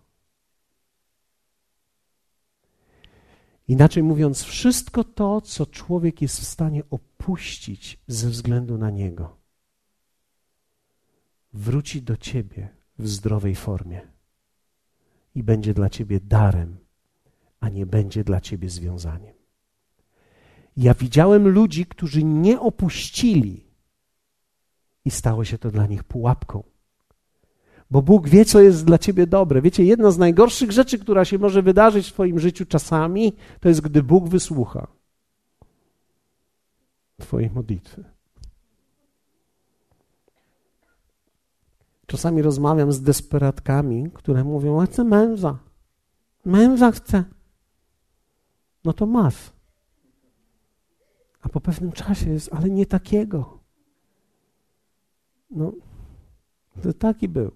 [3.69, 9.37] Inaczej mówiąc, wszystko to, co człowiek jest w stanie opuścić ze względu na niego,
[11.53, 14.13] wróci do ciebie w zdrowej formie
[15.35, 16.77] i będzie dla ciebie darem,
[17.61, 19.35] a nie będzie dla ciebie związaniem.
[20.77, 23.65] Ja widziałem ludzi, którzy nie opuścili
[25.05, 26.63] i stało się to dla nich pułapką.
[27.91, 29.63] Bo Bóg wie, co jest dla ciebie dobre.
[29.63, 33.81] Wiecie, jedna z najgorszych rzeczy, która się może wydarzyć w Twoim życiu czasami, to jest,
[33.81, 34.87] gdy Bóg wysłucha
[37.21, 38.05] Twojej modlitwy.
[42.13, 45.59] Czasami rozmawiam z desperatkami, które mówią: A chcę męża.
[46.45, 47.25] Męża chcę.
[48.85, 49.53] No to masz.
[51.43, 53.59] A po pewnym czasie jest, ale nie takiego.
[55.51, 55.73] No,
[56.83, 57.51] to taki był.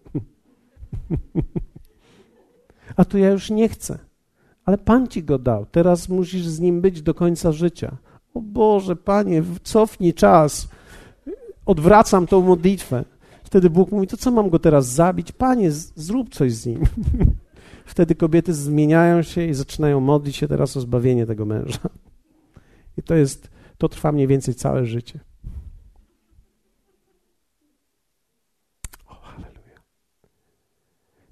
[2.96, 3.98] A tu ja już nie chcę.
[4.64, 5.66] Ale Pan ci go dał.
[5.66, 7.96] Teraz musisz z nim być do końca życia.
[8.34, 10.68] O Boże, Panie, cofnij czas.
[11.66, 13.04] Odwracam tą modlitwę.
[13.46, 15.32] Wtedy Bóg mówi, to co mam go teraz zabić?
[15.32, 16.80] Panie, zrób coś z nim.
[17.84, 21.88] Wtedy kobiety zmieniają się i zaczynają modlić się teraz o zbawienie tego męża.
[22.98, 25.20] I to jest, to trwa mniej więcej całe życie.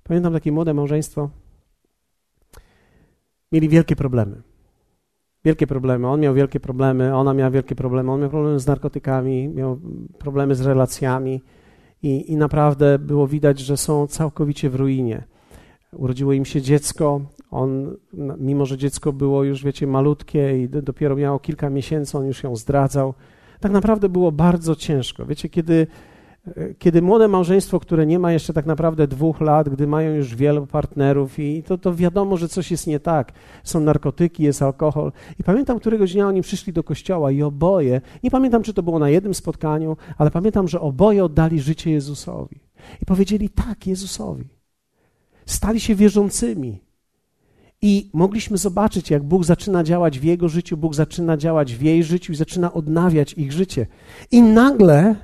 [0.02, 1.30] Pamiętam takie młode małżeństwo.
[3.52, 4.42] Mieli wielkie problemy.
[5.44, 6.08] Wielkie problemy.
[6.08, 8.12] On miał wielkie problemy, ona miała wielkie problemy.
[8.12, 9.80] On miał problemy z narkotykami, miał
[10.18, 11.42] problemy z relacjami
[12.04, 15.24] i, i naprawdę było widać, że są całkowicie w ruinie.
[15.92, 17.20] Urodziło im się dziecko.
[17.50, 17.96] On,
[18.38, 22.56] mimo że dziecko było już, wiecie, malutkie i dopiero miało kilka miesięcy, on już ją
[22.56, 23.14] zdradzał.
[23.60, 25.26] Tak naprawdę było bardzo ciężko.
[25.26, 25.86] Wiecie, kiedy
[26.78, 30.66] kiedy młode małżeństwo, które nie ma jeszcze tak naprawdę dwóch lat, gdy mają już wielu
[30.66, 33.32] partnerów i to, to wiadomo, że coś jest nie tak.
[33.64, 35.12] Są narkotyki, jest alkohol.
[35.40, 38.98] I pamiętam, któregoś dnia oni przyszli do kościoła i oboje, nie pamiętam, czy to było
[38.98, 42.60] na jednym spotkaniu, ale pamiętam, że oboje oddali życie Jezusowi.
[43.02, 44.48] I powiedzieli tak Jezusowi.
[45.46, 46.84] Stali się wierzącymi.
[47.82, 52.04] I mogliśmy zobaczyć, jak Bóg zaczyna działać w jego życiu, Bóg zaczyna działać w jej
[52.04, 53.86] życiu i zaczyna odnawiać ich życie.
[54.30, 55.16] I nagle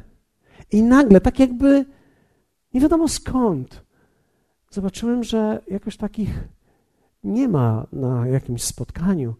[0.72, 1.84] i nagle, tak jakby
[2.74, 3.84] nie wiadomo skąd,
[4.70, 6.48] zobaczyłem, że jakoś takich
[7.24, 9.34] nie ma na jakimś spotkaniu,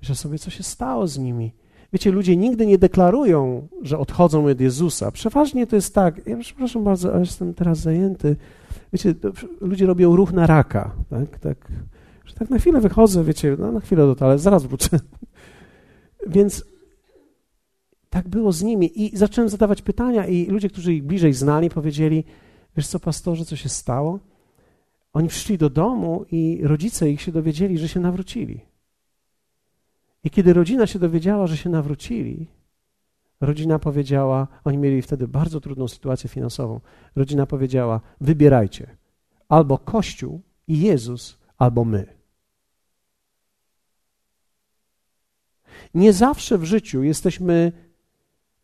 [0.00, 1.52] że sobie co się stało z nimi.
[1.92, 5.10] Wiecie, ludzie nigdy nie deklarują, że odchodzą od Jezusa.
[5.10, 8.36] Przeważnie to jest tak, ja przepraszam bardzo, ale jestem teraz zajęty.
[8.92, 9.14] Wiecie,
[9.60, 11.68] ludzie robią ruch na raka, tak, tak.
[12.24, 15.00] że tak na chwilę wychodzę, wiecie, no na chwilę do toalety, zaraz wrócę.
[16.26, 16.64] Więc
[18.14, 22.24] tak było z nimi i zacząłem zadawać pytania i ludzie, którzy ich bliżej znali, powiedzieli,
[22.76, 24.18] wiesz co, pastorze, co się stało?
[25.12, 28.60] Oni przyszli do domu i rodzice ich się dowiedzieli, że się nawrócili.
[30.24, 32.46] I kiedy rodzina się dowiedziała, że się nawrócili,
[33.40, 36.80] rodzina powiedziała, oni mieli wtedy bardzo trudną sytuację finansową.
[37.16, 38.96] Rodzina powiedziała: wybierajcie
[39.48, 42.06] albo Kościół i Jezus, albo my.
[45.94, 47.83] Nie zawsze w życiu jesteśmy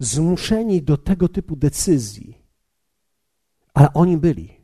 [0.00, 2.38] zmuszeni do tego typu decyzji,
[3.74, 4.60] ale oni byli.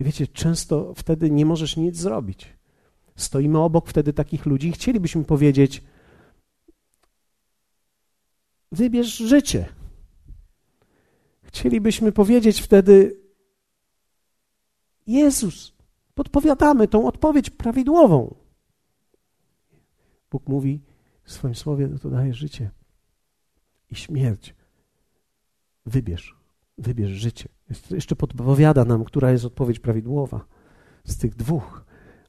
[0.00, 2.48] I wiecie, często wtedy nie możesz nic zrobić.
[3.16, 5.84] Stoimy obok wtedy takich ludzi i chcielibyśmy powiedzieć:
[8.72, 9.68] Wybierz życie.
[11.42, 13.20] Chcielibyśmy powiedzieć wtedy:
[15.06, 15.72] Jezus,
[16.14, 18.34] podpowiadamy tą odpowiedź prawidłową.
[20.30, 20.89] Bóg mówi
[21.30, 22.70] w swoim słowie: to daje życie
[23.90, 24.54] i śmierć.
[25.86, 26.36] Wybierz,
[26.78, 27.48] wybierz życie.
[27.90, 30.44] Jeszcze podpowiada nam, która jest odpowiedź prawidłowa
[31.04, 31.84] z tych dwóch.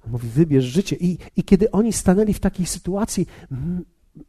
[0.06, 0.96] On mówi, wybierz życie.
[0.96, 3.28] I, I kiedy oni stanęli w takiej sytuacji,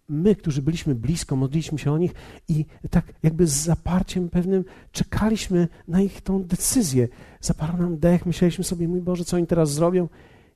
[0.09, 2.15] my, którzy byliśmy blisko, modliliśmy się o nich
[2.49, 7.09] i tak jakby z zaparciem pewnym czekaliśmy na ich tą decyzję.
[7.41, 10.09] Zaparł nam dech, myśleliśmy sobie, mój Boże, co oni teraz zrobią?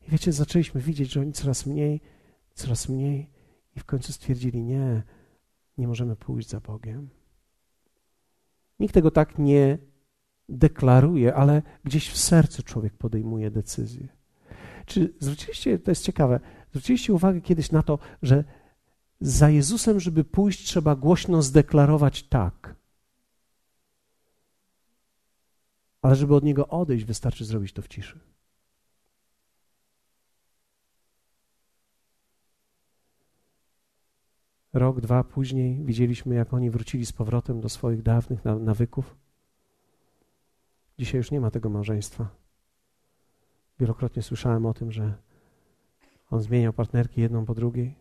[0.09, 2.01] I wiecie, zaczęliśmy widzieć, że oni coraz mniej,
[2.55, 3.36] coraz mniej
[3.77, 5.03] i w końcu stwierdzili, nie,
[5.79, 7.09] nie możemy pójść za Bogiem.
[8.81, 9.79] Nikt tego tak nie
[10.49, 14.09] deklaruje, ale gdzieś w sercu człowiek podejmuje decyzję.
[14.87, 18.45] Czy zwróciliście, to jest ciekawe, zwróciliście uwagę kiedyś na to, że
[19.21, 22.75] za Jezusem, żeby pójść, trzeba głośno zdeklarować tak.
[26.03, 28.21] Ale żeby od Niego odejść, wystarczy zrobić to w ciszy.
[34.77, 39.17] Rok, dwa później widzieliśmy, jak oni wrócili z powrotem do swoich dawnych nawyków.
[40.99, 42.29] Dzisiaj już nie ma tego małżeństwa.
[43.81, 45.15] Wielokrotnie słyszałem o tym, że
[46.31, 47.95] on zmieniał partnerki jedną po drugiej.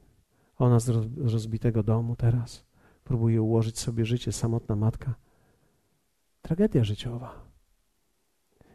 [0.57, 2.65] Ona z rozbitego domu teraz
[3.03, 5.15] próbuje ułożyć sobie życie, samotna matka.
[6.41, 7.45] Tragedia życiowa.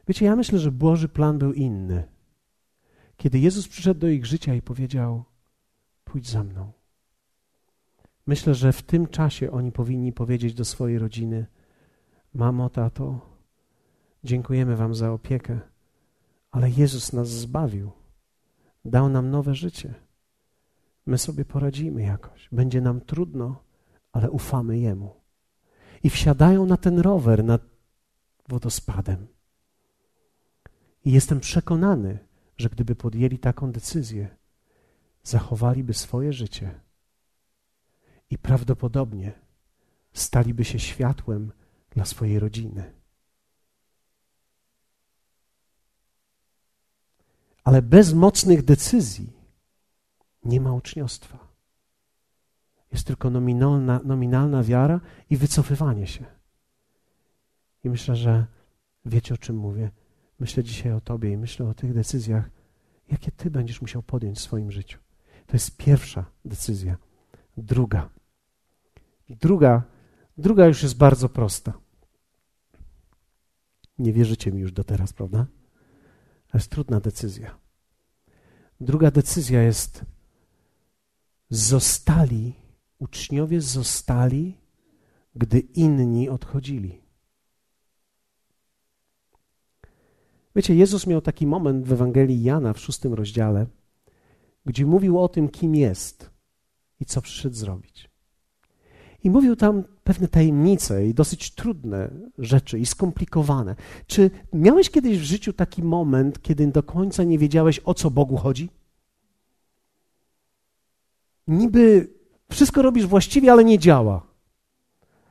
[0.09, 2.05] Wiecie, ja myślę, że Boży plan był inny.
[3.17, 5.25] Kiedy Jezus przyszedł do ich życia i powiedział:
[6.05, 6.80] Pójdź za mną.
[8.27, 11.47] Myślę, że w tym czasie oni powinni powiedzieć do swojej rodziny:
[12.35, 13.21] Mamo, tato,
[14.25, 15.61] dziękujemy Wam za opiekę,
[16.51, 17.91] ale Jezus nas zbawił,
[18.85, 19.95] dał nam nowe życie.
[21.07, 22.49] My sobie poradzimy jakoś.
[22.53, 23.63] Będzie nam trudno,
[24.13, 25.15] ale ufamy Jemu.
[26.03, 27.63] I wsiadają na ten rower nad
[28.49, 29.27] wodospadem.
[31.05, 32.19] I jestem przekonany,
[32.57, 34.37] że gdyby podjęli taką decyzję,
[35.23, 36.81] zachowaliby swoje życie
[38.31, 39.33] i prawdopodobnie
[40.13, 41.53] staliby się światłem
[41.91, 42.93] dla swojej rodziny.
[47.65, 49.33] Ale bez mocnych decyzji
[50.45, 51.39] nie ma uczniostwa.
[52.93, 56.25] Jest tylko nominalna, nominalna wiara i wycofywanie się.
[57.85, 58.47] I myślę, że
[59.05, 59.91] wiecie o czym mówię.
[60.41, 62.51] Myślę dzisiaj o Tobie i myślę o tych decyzjach,
[63.09, 64.99] jakie Ty będziesz musiał podjąć w swoim życiu.
[65.47, 66.97] To jest pierwsza decyzja.
[67.57, 68.11] Druga.
[69.31, 69.83] Druga,
[70.39, 71.73] druga już jest bardzo prosta.
[73.99, 75.47] Nie wierzycie mi już do teraz, prawda?
[76.49, 77.59] To jest trudna decyzja.
[78.81, 80.05] Druga decyzja jest
[81.51, 82.55] zostali,
[82.99, 84.59] uczniowie zostali,
[85.35, 87.01] gdy inni odchodzili.
[90.57, 93.67] Wiecie, Jezus miał taki moment w Ewangelii Jana w szóstym rozdziale,
[94.67, 96.31] gdzie mówił o tym, kim jest
[97.01, 98.10] i co przyszedł zrobić.
[99.25, 103.77] I mówił tam pewne tajemnice i dosyć trudne rzeczy i skomplikowane.
[104.07, 108.37] Czy miałeś kiedyś w życiu taki moment, kiedy do końca nie wiedziałeś, o co Bogu
[108.37, 108.71] chodzi?
[111.51, 112.09] niby
[112.51, 114.27] wszystko robisz właściwie, ale nie działa.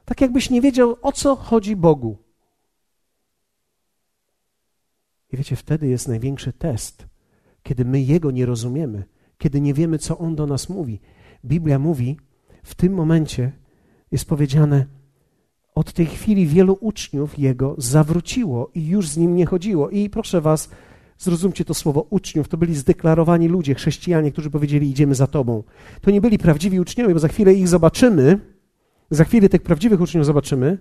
[0.06, 2.18] Tak jakbyś nie wiedział, o co chodzi Bogu.
[5.32, 7.08] I wiecie, wtedy jest największy test,
[7.64, 9.04] kiedy my Jego nie rozumiemy,
[9.38, 11.00] kiedy nie wiemy, co On do nas mówi.
[11.46, 12.18] Biblia mówi,
[12.64, 13.52] w tym momencie
[14.12, 14.86] jest powiedziane,
[15.76, 19.89] od tej chwili wielu uczniów Jego zawróciło i już z Nim nie chodziło.
[19.89, 20.70] I proszę Was,
[21.20, 25.64] Zrozumcie to słowo uczniów, to byli zdeklarowani ludzie, chrześcijanie, którzy powiedzieli: Idziemy za Tobą.
[26.01, 28.39] To nie byli prawdziwi uczniowie, bo za chwilę ich zobaczymy,
[29.12, 30.78] za chwilę tych prawdziwych uczniów zobaczymy.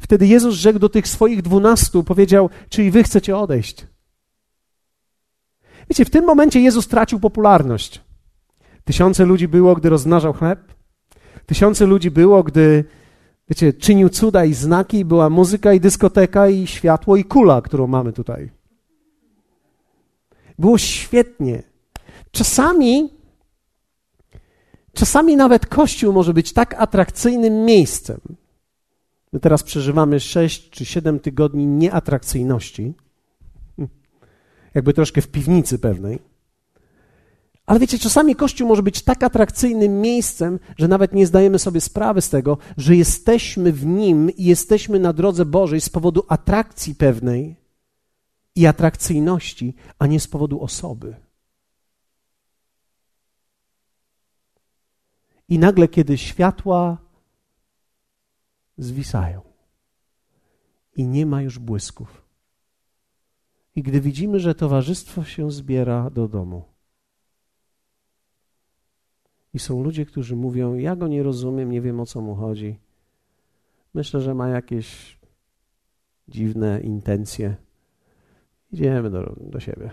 [0.00, 3.86] Wtedy Jezus rzekł do tych swoich dwunastu, powiedział: Czyli wy chcecie odejść.
[5.90, 8.00] Wiecie, w tym momencie Jezus tracił popularność.
[8.84, 10.79] Tysiące ludzi było, gdy rozmnażał chleb.
[11.50, 12.84] Tysiące ludzi było, gdy,
[13.48, 18.12] wiecie, czynił cuda i znaki, była muzyka i dyskoteka i światło i kula, którą mamy
[18.12, 18.50] tutaj.
[20.58, 21.62] Było świetnie.
[22.30, 23.10] Czasami,
[24.92, 28.20] czasami nawet Kościół może być tak atrakcyjnym miejscem.
[29.32, 32.94] My teraz przeżywamy sześć czy siedem tygodni nieatrakcyjności,
[34.74, 36.18] jakby troszkę w piwnicy pewnej.
[37.70, 42.20] Ale wiecie, czasami Kościół może być tak atrakcyjnym miejscem, że nawet nie zdajemy sobie sprawy
[42.20, 47.56] z tego, że jesteśmy w nim i jesteśmy na drodze Bożej z powodu atrakcji pewnej
[48.54, 51.16] i atrakcyjności, a nie z powodu osoby.
[55.48, 56.98] I nagle, kiedy światła
[58.78, 59.40] zwisają
[60.96, 62.22] i nie ma już błysków,
[63.76, 66.70] i gdy widzimy, że towarzystwo się zbiera do domu,
[69.54, 72.78] i są ludzie, którzy mówią: Ja go nie rozumiem, nie wiem o co mu chodzi.
[73.94, 75.18] Myślę, że ma jakieś
[76.28, 77.56] dziwne intencje.
[78.72, 79.90] Idziemy do, do siebie.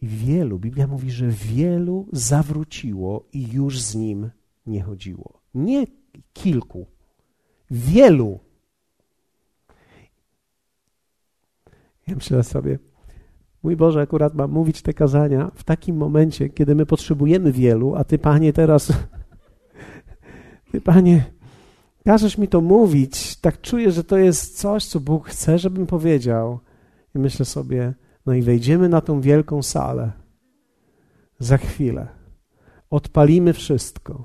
[0.00, 4.30] I wielu, Biblia mówi, że wielu zawróciło i już z nim
[4.66, 5.40] nie chodziło.
[5.54, 5.86] Nie
[6.32, 6.86] kilku,
[7.70, 8.40] wielu.
[12.06, 12.78] Ja myślę sobie,
[13.68, 18.04] Mój Boże, akurat mam mówić te kazania w takim momencie, kiedy my potrzebujemy wielu, a
[18.04, 18.92] Ty, Panie, teraz,
[20.72, 21.24] Ty, Panie,
[22.04, 26.60] każesz mi to mówić, tak czuję, że to jest coś, co Bóg chce, żebym powiedział.
[27.14, 27.94] I myślę sobie,
[28.26, 30.12] no i wejdziemy na tą wielką salę
[31.38, 32.08] za chwilę.
[32.90, 34.24] Odpalimy wszystko.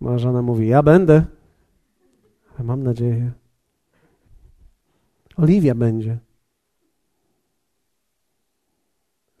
[0.00, 1.24] Moja żona mówi, ja będę.
[2.54, 3.32] Ale mam nadzieję.
[5.36, 6.31] Oliwia będzie.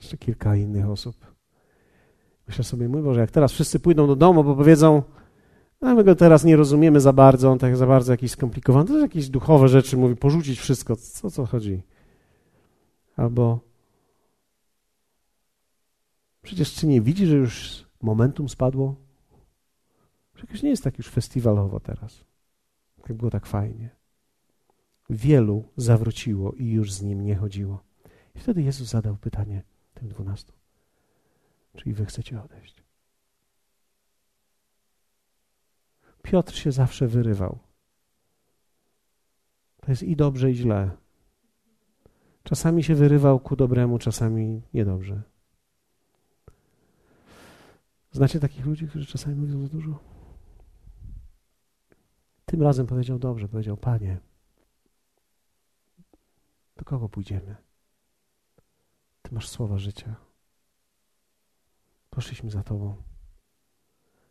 [0.02, 1.16] Jeszcze kilka innych osób.
[2.48, 5.02] Myślę sobie, mój Boże, jak teraz wszyscy pójdą do domu, bo powiedzą,
[5.80, 8.92] a my go teraz nie rozumiemy za bardzo, on tak za bardzo jakiś skomplikowany, to
[8.92, 11.82] jest jakieś duchowe rzeczy, mówi, porzucić wszystko, co co chodzi?
[13.16, 13.60] Albo
[16.42, 18.96] przecież czy nie widzi, że już momentum spadło?
[20.34, 22.24] Przecież nie jest tak już festiwalowo teraz.
[23.08, 23.90] Jak było tak fajnie.
[25.10, 27.84] Wielu zawróciło i już z nim nie chodziło.
[28.34, 29.62] I wtedy Jezus zadał pytanie,
[30.02, 30.52] tym dwunastu.
[31.76, 32.82] Czyli wy chcecie odejść.
[36.22, 37.58] Piotr się zawsze wyrywał.
[39.80, 40.90] To jest i dobrze, i źle.
[42.42, 45.22] Czasami się wyrywał ku dobremu, czasami niedobrze.
[48.12, 49.98] Znacie takich ludzi, którzy czasami mówią za dużo?
[52.46, 54.20] Tym razem powiedział dobrze, powiedział: Panie,
[56.76, 57.71] do kogo pójdziemy?
[59.32, 60.16] Masz słowa życia.
[62.10, 62.96] Poszliśmy za Tobą.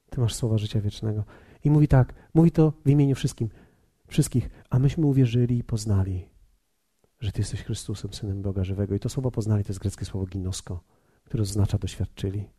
[0.10, 1.24] Ty masz słowa życia wiecznego.
[1.64, 3.50] I mówi tak, mówi to w imieniu wszystkim,
[4.08, 6.30] wszystkich, a myśmy uwierzyli i poznali,
[7.20, 8.96] że Ty jesteś Chrystusem, Synem Boga żywego.
[8.96, 10.84] I to słowo poznali to jest greckie słowo ginosko,
[11.24, 12.50] które oznacza doświadczyli.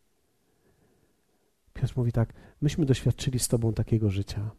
[1.74, 4.50] Piotr mówi tak, myśmy doświadczyli z Tobą takiego życia,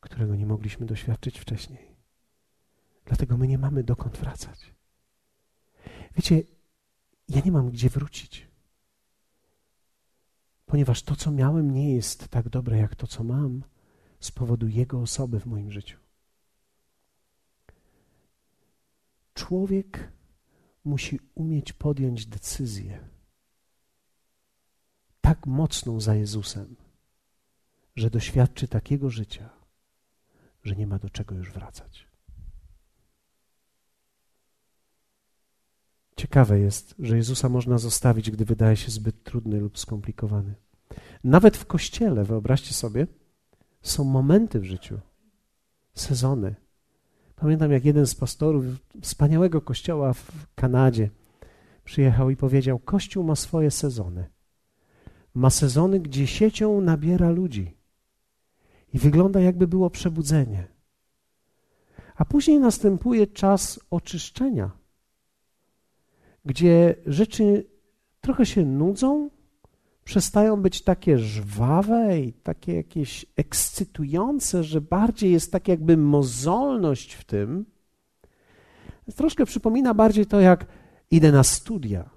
[0.00, 1.96] którego nie mogliśmy doświadczyć wcześniej.
[3.04, 4.74] Dlatego my nie mamy dokąd wracać.
[6.16, 6.57] Wiecie,
[7.28, 8.48] ja nie mam gdzie wrócić.
[10.66, 13.64] Ponieważ to, co miałem, nie jest tak dobre jak to, co mam,
[14.20, 15.98] z powodu Jego osoby w moim życiu.
[19.34, 20.12] Człowiek
[20.84, 23.08] musi umieć podjąć decyzję
[25.20, 26.76] tak mocną za Jezusem,
[27.96, 29.50] że doświadczy takiego życia,
[30.62, 32.07] że nie ma do czego już wracać.
[36.18, 40.54] Ciekawe jest, że Jezusa można zostawić, gdy wydaje się zbyt trudny lub skomplikowany.
[41.24, 43.06] Nawet w kościele, wyobraźcie sobie,
[43.82, 44.98] są momenty w życiu,
[45.94, 46.54] sezony.
[47.36, 48.64] Pamiętam, jak jeden z pastorów
[49.02, 51.10] wspaniałego kościoła w Kanadzie
[51.84, 54.28] przyjechał i powiedział: Kościół ma swoje sezony.
[55.34, 57.76] Ma sezony, gdzie siecią nabiera ludzi
[58.94, 60.68] i wygląda, jakby było przebudzenie.
[62.16, 64.77] A później następuje czas oczyszczenia
[66.44, 67.66] gdzie rzeczy
[68.20, 69.30] trochę się nudzą,
[70.04, 77.24] przestają być takie żwawe i takie jakieś ekscytujące, że bardziej jest tak jakby mozolność w
[77.24, 77.64] tym.
[79.16, 80.66] Troszkę przypomina bardziej to, jak
[81.10, 82.10] idę na studia.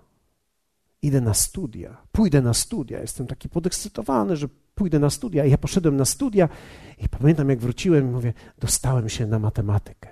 [1.02, 3.00] Idę na studia, pójdę na studia.
[3.00, 5.46] Jestem taki podekscytowany, że pójdę na studia.
[5.46, 6.50] I ja poszedłem na studia
[6.98, 10.10] i pamiętam, jak wróciłem i mówię, dostałem się na matematykę.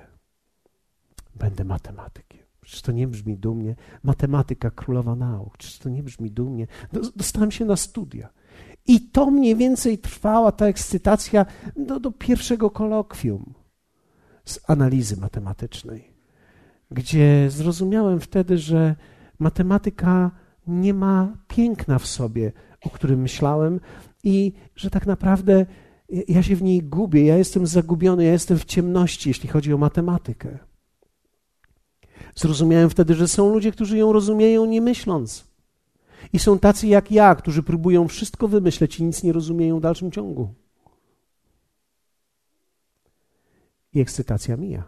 [1.36, 2.39] Będę matematykiem.
[2.70, 3.76] Czy to nie brzmi dumnie?
[4.04, 5.58] Matematyka królowa nauk.
[5.58, 6.68] Czy to nie brzmi dumnie?
[7.16, 8.30] Dostałem się na studia.
[8.88, 11.46] I to mniej więcej trwała ta ekscytacja
[11.76, 13.54] do, do pierwszego kolokwium
[14.46, 16.14] z analizy matematycznej,
[16.92, 18.96] gdzie zrozumiałem wtedy, że
[19.40, 20.32] matematyka
[20.68, 22.52] nie ma piękna w sobie,
[22.86, 23.80] o którym myślałem,
[24.24, 25.66] i że tak naprawdę
[26.28, 29.78] ja się w niej gubię, ja jestem zagubiony, ja jestem w ciemności, jeśli chodzi o
[29.78, 30.69] matematykę.
[32.40, 35.48] Zrozumiałem wtedy, że są ludzie, którzy ją rozumieją nie myśląc.
[36.34, 40.12] I są tacy jak ja, którzy próbują wszystko wymyśleć i nic nie rozumieją w dalszym
[40.12, 40.54] ciągu.
[43.94, 44.84] I ekscytacja mija.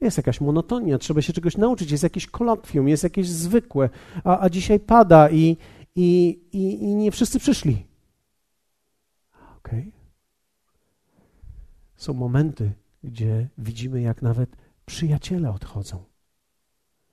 [0.00, 3.90] Jest jakaś monotonia, trzeba się czegoś nauczyć, jest jakieś kolokwium, jest jakieś zwykłe,
[4.24, 5.56] a, a dzisiaj pada i,
[5.96, 7.86] i, i, i nie wszyscy przyszli.
[9.58, 9.80] Okej.
[9.80, 9.92] Okay.
[11.96, 12.72] Są momenty,
[13.04, 16.04] gdzie widzimy, jak nawet przyjaciele odchodzą.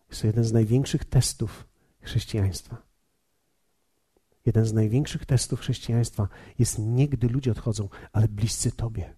[0.09, 1.67] Jest to jeden z największych testów
[2.01, 2.77] chrześcijaństwa.
[4.45, 6.27] Jeden z największych testów chrześcijaństwa
[6.59, 9.13] jest nie gdy ludzie odchodzą, ale bliscy Tobie,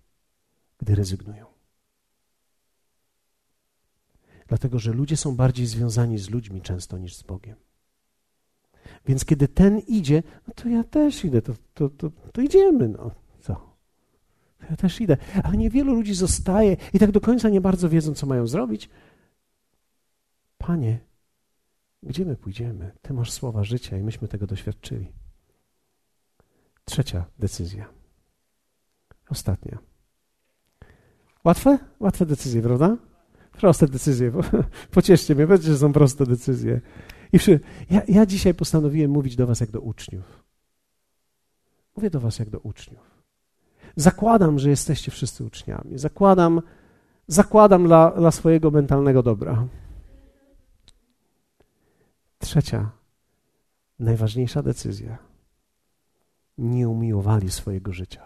[0.78, 1.45] gdy rezygnują.
[4.47, 7.55] Dlatego, że ludzie są bardziej związani z ludźmi często niż z Bogiem.
[9.05, 13.12] Więc kiedy ten idzie, no to ja też idę, to, to, to, to idziemy, no?
[14.70, 15.18] Ja też idę.
[15.43, 18.89] Ale niewielu ludzi zostaje i tak do końca nie bardzo wiedzą, co mają zrobić.
[20.58, 20.99] Panie,
[22.03, 22.91] gdzie my pójdziemy?
[23.01, 25.12] Ty masz słowa życia i myśmy tego doświadczyli.
[26.86, 27.89] Trzecia decyzja.
[29.30, 29.78] Ostatnia.
[31.43, 31.80] Łatwe?
[31.99, 32.97] Łatwe decyzje, prawda?
[33.51, 34.32] Proste decyzje.
[34.91, 36.82] Pocieszcie mnie, powiedzcie, że są proste decyzje.
[37.34, 40.43] I przy, ja, ja dzisiaj postanowiłem mówić do was jak do uczniów.
[41.95, 43.16] Mówię do was jak do uczniów.
[43.98, 45.98] Zakładam, że jesteście wszyscy uczniami.
[45.98, 46.62] Zakładam,
[47.28, 49.68] zakładam dla, dla swojego mentalnego dobra.
[52.39, 52.91] Trzecia,
[54.00, 55.18] najważniejsza decyzja.
[56.58, 58.24] Nie umiłowali swojego życia.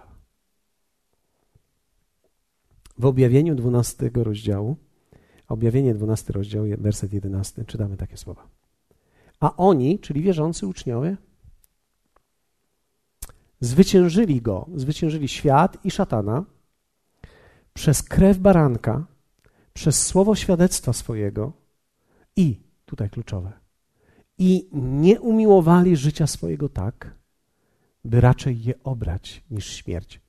[2.98, 4.76] W objawieniu 12 rozdziału,
[5.48, 8.48] objawienie 12 rozdział, werset 11, czytamy takie słowa.
[9.40, 11.18] A oni, czyli wierzący uczniowie,
[13.62, 16.46] zwyciężyli go, zwyciężyli świat i szatana
[17.74, 19.06] przez krew baranka,
[19.74, 21.54] przez słowo świadectwa swojego
[22.36, 23.52] i, tutaj kluczowe,
[24.38, 27.16] i nie umiłowali życia swojego tak,
[28.06, 30.22] by raczej je obrać niż śmierć.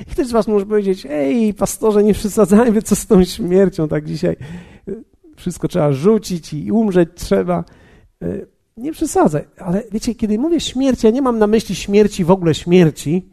[0.00, 4.04] I ktoś z was może powiedzieć, ej, pastorze, nie przesadzajmy, co z tą śmiercią, tak
[4.04, 4.36] dzisiaj
[5.36, 7.64] wszystko trzeba rzucić i umrzeć trzeba.
[8.76, 12.54] Nie przesadzaj, ale wiecie, kiedy mówię śmierć, ja nie mam na myśli śmierci, w ogóle
[12.54, 13.28] śmierci,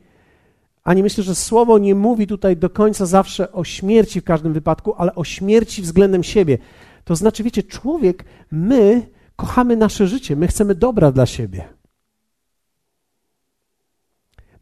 [0.83, 4.93] ani myślę, że słowo nie mówi tutaj do końca zawsze o śmierci w każdym wypadku,
[4.97, 6.57] ale o śmierci względem siebie.
[7.03, 11.69] To znaczy, wiecie, człowiek, my kochamy nasze życie, my chcemy dobra dla siebie.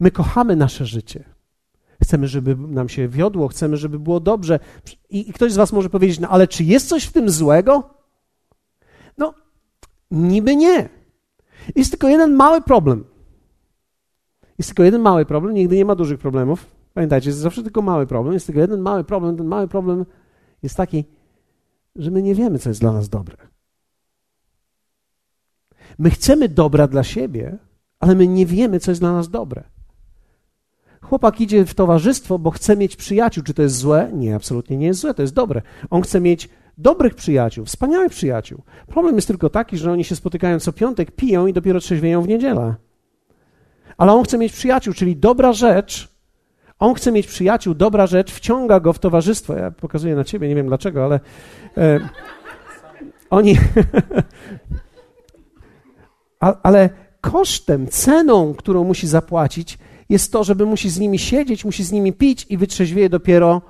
[0.00, 1.24] My kochamy nasze życie.
[2.02, 4.60] Chcemy, żeby nam się wiodło, chcemy, żeby było dobrze.
[5.10, 7.95] I, ktoś z Was może powiedzieć, no ale czy jest coś w tym złego?
[10.10, 10.88] Niby nie.
[11.76, 13.04] Jest tylko jeden mały problem.
[14.58, 16.66] Jest tylko jeden mały problem, nigdy nie ma dużych problemów.
[16.94, 18.34] Pamiętajcie, jest zawsze tylko mały problem.
[18.34, 19.36] Jest tylko jeden mały problem.
[19.36, 20.04] Ten mały problem
[20.62, 21.04] jest taki,
[21.96, 23.36] że my nie wiemy, co jest dla nas dobre.
[25.98, 27.58] My chcemy dobra dla siebie,
[28.00, 29.64] ale my nie wiemy, co jest dla nas dobre.
[31.02, 33.44] Chłopak idzie w towarzystwo, bo chce mieć przyjaciół.
[33.44, 34.10] Czy to jest złe?
[34.14, 35.62] Nie, absolutnie nie jest złe, to jest dobre.
[35.90, 36.48] On chce mieć
[36.78, 38.62] dobrych przyjaciół, wspaniałych przyjaciół.
[38.86, 42.28] Problem jest tylko taki, że oni się spotykają co piątek, piją i dopiero trzeźwieją w
[42.28, 42.74] niedzielę.
[43.96, 46.16] Ale on chce mieć przyjaciół, czyli dobra rzecz.
[46.78, 49.56] On chce mieć przyjaciół, dobra rzecz wciąga go w towarzystwo.
[49.56, 51.20] Ja pokazuję na ciebie, nie wiem dlaczego, ale
[51.76, 52.00] e,
[53.30, 53.56] oni.
[56.62, 61.92] ale kosztem, ceną, którą musi zapłacić, jest to, żeby musi z nimi siedzieć, musi z
[61.92, 63.62] nimi pić i wytrzeźwieje dopiero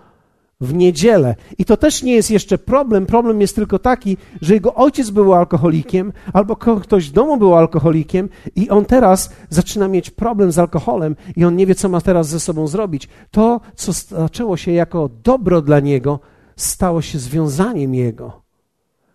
[0.61, 1.34] w niedzielę.
[1.59, 3.07] I to też nie jest jeszcze problem.
[3.07, 8.28] Problem jest tylko taki, że jego ojciec był alkoholikiem, albo ktoś w domu był alkoholikiem,
[8.57, 12.28] i on teraz zaczyna mieć problem z alkoholem, i on nie wie, co ma teraz
[12.28, 13.09] ze sobą zrobić.
[13.30, 16.20] To, co zaczęło się jako dobro dla niego,
[16.57, 18.42] stało się związaniem jego,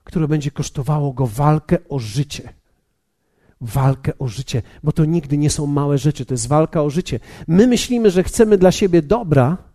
[0.04, 2.54] które będzie kosztowało go walkę o życie
[3.62, 7.20] walkę o życie, bo to nigdy nie są małe rzeczy, to jest walka o życie.
[7.48, 9.71] My myślimy, że chcemy dla siebie dobra.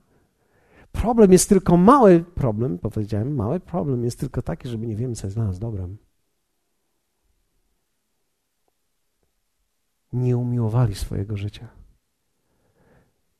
[0.97, 5.27] Problem jest tylko mały problem, powiedziałem, mały problem jest tylko taki, żeby nie wiemy, co
[5.27, 5.97] jest dla nas dobrem.
[10.13, 11.69] Nie umiłowali swojego życia.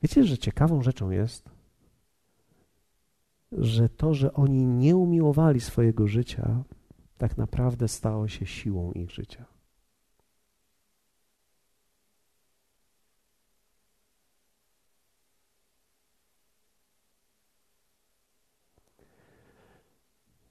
[0.01, 1.49] Wiecie, że ciekawą rzeczą jest,
[3.51, 6.63] że to, że oni nie umiłowali swojego życia,
[7.17, 9.45] tak naprawdę stało się siłą ich życia.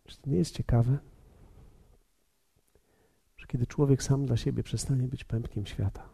[0.07, 0.99] Czy to nie jest ciekawe?
[3.37, 6.09] Że kiedy człowiek sam dla siebie przestanie być pępkiem świata,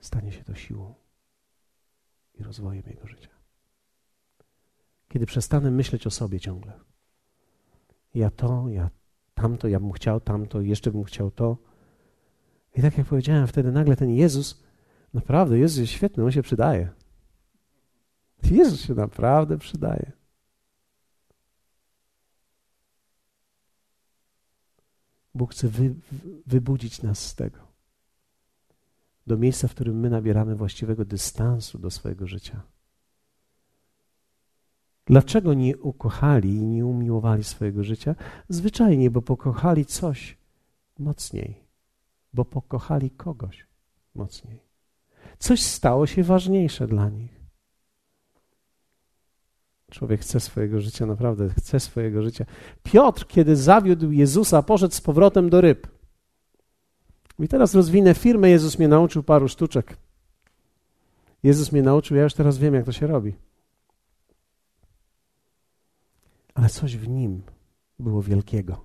[0.00, 0.94] stanie się to siłą
[2.34, 3.30] i rozwojem jego życia.
[5.08, 6.72] Kiedy przestanę myśleć o sobie ciągle.
[8.14, 8.90] Ja to, ja
[9.34, 11.58] tamto, ja bym chciał tamto, jeszcze bym chciał to.
[12.74, 14.64] I tak jak powiedziałem, wtedy nagle ten Jezus,
[15.14, 16.92] naprawdę, Jezus jest świetny, On się przydaje.
[18.50, 20.12] Jezus się naprawdę przydaje.
[25.36, 25.94] Bóg chce wy,
[26.46, 27.58] wybudzić nas z tego.
[29.26, 32.62] Do miejsca, w którym my nabieramy właściwego dystansu do swojego życia.
[35.06, 38.14] Dlaczego nie ukochali i nie umiłowali swojego życia?
[38.48, 40.38] Zwyczajnie, bo pokochali coś
[40.98, 41.64] mocniej,
[42.32, 43.66] bo pokochali kogoś
[44.14, 44.60] mocniej.
[45.38, 47.35] Coś stało się ważniejsze dla nich.
[49.96, 52.44] Człowiek chce swojego życia, naprawdę chce swojego życia.
[52.82, 55.86] Piotr, kiedy zawiódł Jezusa, poszedł z powrotem do ryb.
[57.38, 59.96] I teraz rozwinę firmę, Jezus mnie nauczył paru sztuczek.
[61.42, 63.34] Jezus mnie nauczył, ja już teraz wiem, jak to się robi.
[66.54, 67.42] Ale coś w nim
[67.98, 68.84] było wielkiego,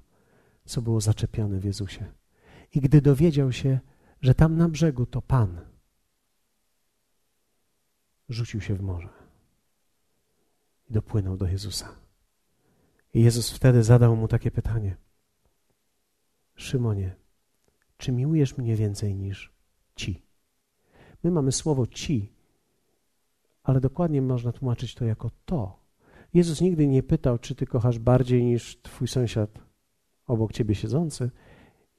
[0.66, 2.06] co było zaczepione w Jezusie.
[2.76, 3.80] I gdy dowiedział się,
[4.22, 5.62] że tam na brzegu to Pan,
[8.30, 9.21] rzucił się w morze
[10.92, 11.96] i dopłynął do Jezusa.
[13.14, 14.96] I Jezus wtedy zadał mu takie pytanie:
[16.56, 17.16] Szymonie,
[17.98, 19.54] czy miłujesz mnie więcej niż
[19.96, 20.22] ci?
[21.24, 22.34] My mamy słowo ci,
[23.64, 25.80] ale dokładnie można tłumaczyć to jako to.
[26.34, 29.60] Jezus nigdy nie pytał, czy ty kochasz bardziej niż twój sąsiad
[30.28, 31.32] obok ciebie siedzący.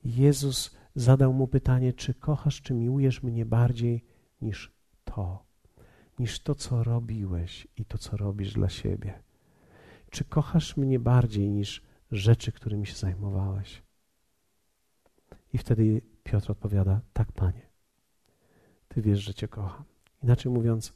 [0.04, 4.04] Jezus zadał mu pytanie, czy kochasz, czy miłujesz mnie bardziej
[4.40, 4.72] niż
[5.04, 5.51] to
[6.18, 9.22] niż to, co robiłeś i to, co robisz dla siebie?
[10.10, 13.82] Czy kochasz mnie bardziej niż rzeczy, którymi się zajmowałeś?
[15.52, 17.66] I wtedy Piotr odpowiada: Tak, panie.
[18.88, 19.84] Ty wiesz, że Cię kocham.
[20.22, 20.92] Inaczej mówiąc,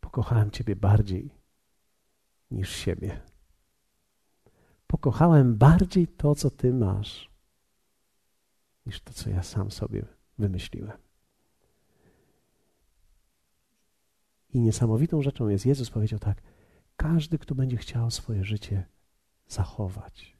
[0.00, 1.30] pokochałem Ciebie bardziej
[2.50, 3.20] niż siebie.
[4.86, 7.30] Pokochałem bardziej to, co Ty masz,
[8.86, 10.04] niż to, co ja sam sobie
[10.38, 11.01] wymyśliłem.
[14.52, 16.42] I niesamowitą rzeczą jest, Jezus powiedział tak,
[16.96, 18.84] każdy, kto będzie chciał swoje życie
[19.48, 20.36] zachować.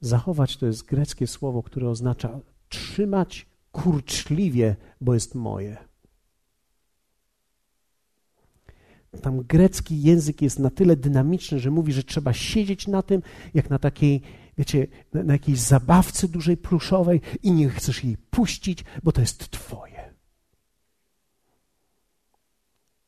[0.00, 5.76] Zachować to jest greckie słowo, które oznacza trzymać kurczliwie, bo jest moje.
[9.22, 13.22] Tam grecki język jest na tyle dynamiczny, że mówi, że trzeba siedzieć na tym,
[13.54, 14.20] jak na takiej,
[14.58, 19.50] wiecie, na, na jakiejś zabawce dużej pluszowej i nie chcesz jej puścić, bo to jest
[19.50, 19.93] twoje.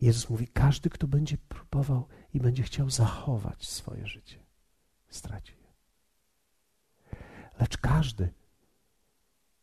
[0.01, 4.39] Jezus mówi: Każdy, kto będzie próbował i będzie chciał zachować swoje życie,
[5.09, 5.73] straci je.
[7.61, 8.35] Lecz każdy,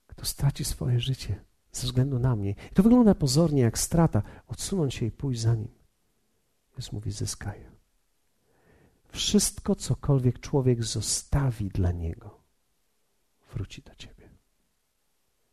[0.07, 4.93] kto straci swoje życie ze względu na mnie, i to wygląda pozornie jak strata, odsunąć
[4.95, 5.71] się i pójść za nim.
[6.77, 7.73] Jezus mówi: Zyskaj.
[9.09, 12.41] Wszystko, cokolwiek człowiek zostawi dla niego,
[13.53, 14.29] wróci do ciebie.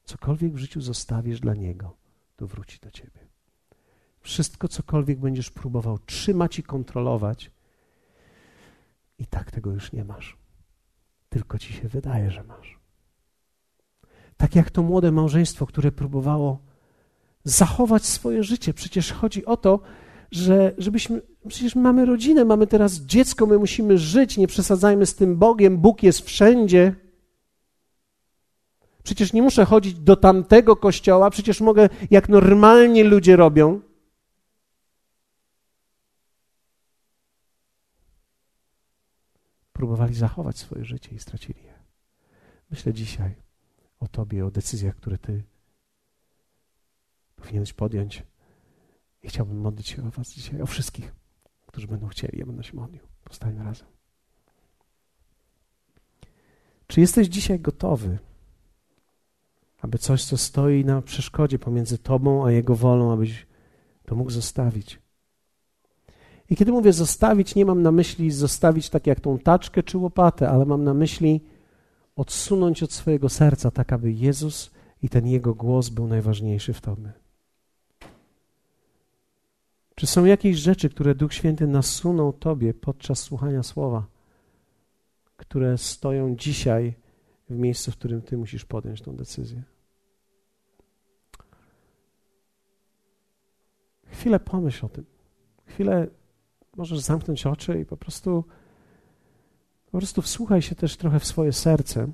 [0.04, 1.96] Cokolwiek w życiu zostawisz dla niego,
[2.36, 3.29] to wróci do ciebie.
[4.20, 7.50] Wszystko, cokolwiek będziesz próbował trzymać i kontrolować,
[9.18, 10.36] i tak tego już nie masz.
[11.28, 12.78] Tylko ci się wydaje, że masz.
[14.36, 16.58] Tak jak to młode małżeństwo, które próbowało
[17.44, 18.74] zachować swoje życie.
[18.74, 19.80] Przecież chodzi o to,
[20.30, 25.36] że żebyśmy, przecież mamy rodzinę, mamy teraz dziecko, my musimy żyć, nie przesadzajmy z tym
[25.36, 26.94] Bogiem, Bóg jest wszędzie.
[29.02, 33.80] Przecież nie muszę chodzić do tamtego kościoła, przecież mogę, jak normalnie ludzie robią.
[39.80, 41.74] Próbowali zachować swoje życie i stracili je.
[42.70, 43.34] Myślę dzisiaj
[44.00, 45.44] o Tobie, o decyzjach, które Ty
[47.36, 48.22] powinieneś podjąć.
[49.22, 51.14] I chciałbym modlić się o Was dzisiaj, o wszystkich,
[51.66, 52.38] którzy będą chcieli.
[52.38, 53.02] Ja będę się modlił.
[53.24, 53.86] Powstańmy razem.
[56.86, 58.18] Czy jesteś dzisiaj gotowy,
[59.80, 63.46] aby coś, co stoi na przeszkodzie pomiędzy Tobą a Jego wolą, abyś
[64.04, 64.98] to mógł zostawić?
[66.50, 70.48] I kiedy mówię zostawić, nie mam na myśli zostawić tak jak tą taczkę czy łopatę,
[70.48, 71.40] ale mam na myśli
[72.16, 74.70] odsunąć od swojego serca, tak aby Jezus
[75.02, 77.12] i ten Jego głos był najważniejszy w Tobie.
[79.94, 84.06] Czy są jakieś rzeczy, które Duch Święty nasunął Tobie podczas słuchania słowa,
[85.36, 86.94] które stoją dzisiaj
[87.50, 89.62] w miejscu, w którym Ty musisz podjąć tą decyzję?
[94.06, 95.04] Chwilę pomyśl o tym.
[95.66, 96.06] Chwilę
[96.76, 98.44] możesz zamknąć oczy i po prostu,
[99.90, 102.12] po prostu wsłuchaj się też trochę w swoje serce.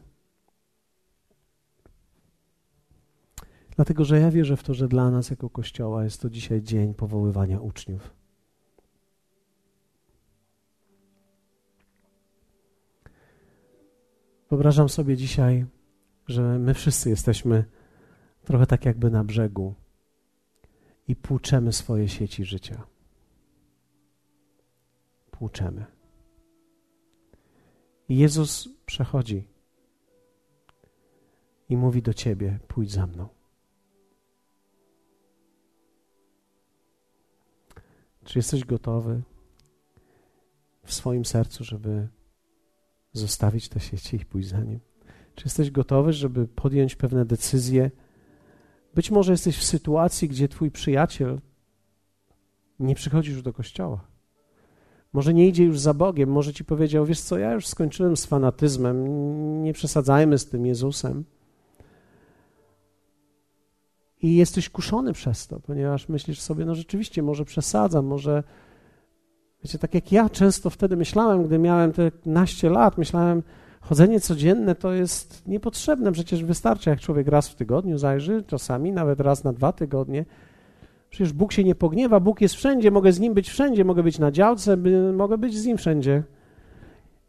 [3.76, 6.94] Dlatego, że ja wierzę w to, że dla nas jako Kościoła jest to dzisiaj dzień
[6.94, 8.10] powoływania uczniów.
[14.50, 15.66] Wyobrażam sobie dzisiaj,
[16.26, 17.64] że my wszyscy jesteśmy
[18.44, 19.74] trochę tak jakby na brzegu
[21.08, 22.95] i płuczemy swoje sieci życia.
[25.38, 25.84] Płuczemy.
[28.08, 29.48] I Jezus przechodzi
[31.68, 33.28] i mówi do ciebie: pójdź za mną.
[38.24, 39.22] Czy jesteś gotowy
[40.84, 42.08] w swoim sercu, żeby
[43.12, 44.80] zostawić te sieci i pójść za nim?
[45.34, 47.90] Czy jesteś gotowy, żeby podjąć pewne decyzje?
[48.94, 51.40] Być może jesteś w sytuacji, gdzie twój przyjaciel
[52.78, 54.15] nie przychodzi już do kościoła.
[55.12, 58.26] Może nie idzie już za Bogiem, może ci powiedział: Wiesz co, ja już skończyłem z
[58.26, 61.24] fanatyzmem, nie przesadzajmy z tym Jezusem
[64.22, 68.42] i jesteś kuszony przez to, ponieważ myślisz sobie, no rzeczywiście, może przesadzam, może.
[69.64, 73.42] Wiecie, tak jak ja często wtedy myślałem, gdy miałem te naście lat, myślałem,
[73.80, 79.20] chodzenie codzienne to jest niepotrzebne, przecież wystarczy, jak człowiek raz w tygodniu zajrzy, czasami nawet
[79.20, 80.24] raz na dwa tygodnie.
[81.16, 84.18] Przecież Bóg się nie pogniewa, Bóg jest wszędzie, mogę z Nim być wszędzie, mogę być
[84.18, 84.76] na działce,
[85.12, 86.22] mogę być z Nim wszędzie.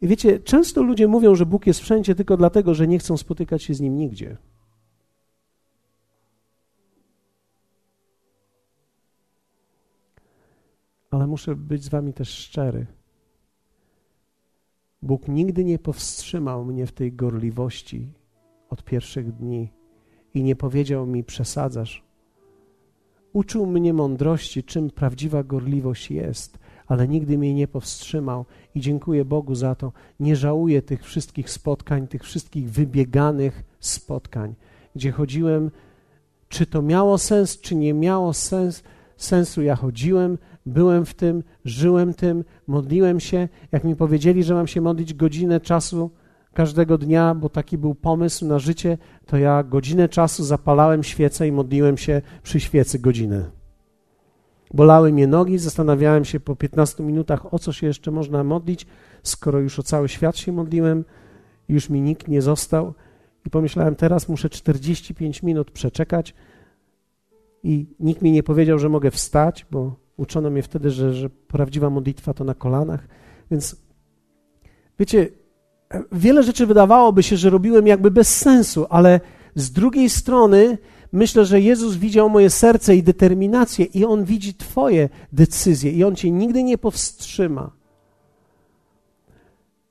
[0.00, 3.62] I wiecie, często ludzie mówią, że Bóg jest wszędzie tylko dlatego, że nie chcą spotykać
[3.62, 4.36] się z Nim nigdzie.
[11.10, 12.86] ale muszę być z wami też szczery.
[15.02, 18.12] Bóg nigdy nie powstrzymał mnie w tej gorliwości
[18.70, 19.72] od pierwszych dni
[20.34, 22.07] i nie powiedział mi: przesadzasz.
[23.32, 29.54] Uczył mnie mądrości, czym prawdziwa gorliwość jest, ale nigdy mnie nie powstrzymał i dziękuję Bogu
[29.54, 29.92] za to.
[30.20, 34.54] Nie żałuję tych wszystkich spotkań, tych wszystkich wybieganych spotkań,
[34.96, 35.70] gdzie chodziłem,
[36.48, 38.82] czy to miało sens, czy nie miało sens,
[39.16, 39.62] sensu.
[39.62, 43.48] Ja chodziłem, byłem w tym, żyłem tym, modliłem się.
[43.72, 46.10] Jak mi powiedzieli, że mam się modlić godzinę czasu
[46.58, 51.52] każdego dnia, bo taki był pomysł na życie, to ja godzinę czasu zapalałem świecę i
[51.52, 53.50] modliłem się przy świecy godzinę.
[54.74, 58.86] Bolały mnie nogi, zastanawiałem się po 15 minutach, o co się jeszcze można modlić,
[59.22, 61.04] skoro już o cały świat się modliłem,
[61.68, 62.94] już mi nikt nie został.
[63.46, 66.34] I pomyślałem, teraz muszę 45 minut przeczekać,
[67.62, 71.90] i nikt mi nie powiedział, że mogę wstać, bo uczono mnie wtedy, że, że prawdziwa
[71.90, 73.08] modlitwa to na kolanach.
[73.50, 73.76] Więc
[74.98, 75.28] wiecie,
[76.12, 79.20] wiele rzeczy wydawałoby się, że robiłem jakby bez sensu, ale
[79.54, 80.78] z drugiej strony
[81.12, 86.16] myślę, że Jezus widział moje serce i determinację, i On widzi Twoje decyzje, i On
[86.16, 87.70] Cię nigdy nie powstrzyma.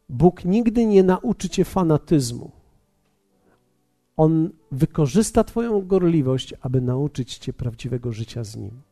[0.09, 2.51] Bóg nigdy nie nauczy Cię fanatyzmu.
[4.17, 8.86] On wykorzysta Twoją gorliwość, aby nauczyć Cię prawdziwego życia z Nim.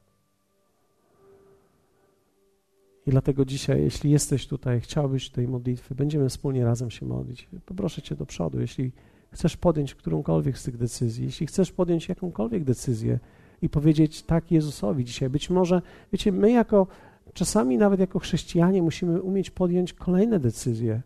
[3.08, 7.50] I dlatego dzisiaj, jeśli jesteś tutaj, chciałbyś tej modlitwy, będziemy wspólnie razem się modlić.
[7.66, 8.92] Poproszę Cię do przodu, jeśli
[9.32, 13.20] chcesz podjąć którąkolwiek z tych decyzji, jeśli chcesz podjąć jakąkolwiek decyzję
[13.62, 15.82] i powiedzieć tak Jezusowi dzisiaj, być może,
[16.12, 16.88] wiecie, my jako,
[17.34, 21.02] czasami nawet jako chrześcijanie musimy umieć podjąć kolejne decyzje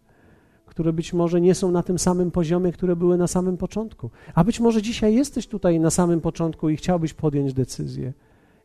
[0.69, 4.09] które być może nie są na tym samym poziomie, które były na samym początku.
[4.35, 8.13] A być może dzisiaj jesteś tutaj na samym początku i chciałbyś podjąć decyzję.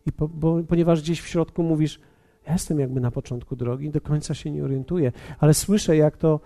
[0.07, 2.01] I po, bo, ponieważ gdzieś w środku mówisz,
[2.47, 6.41] ja jestem jakby na początku drogi, do końca się nie orientuję, ale słyszę, jak to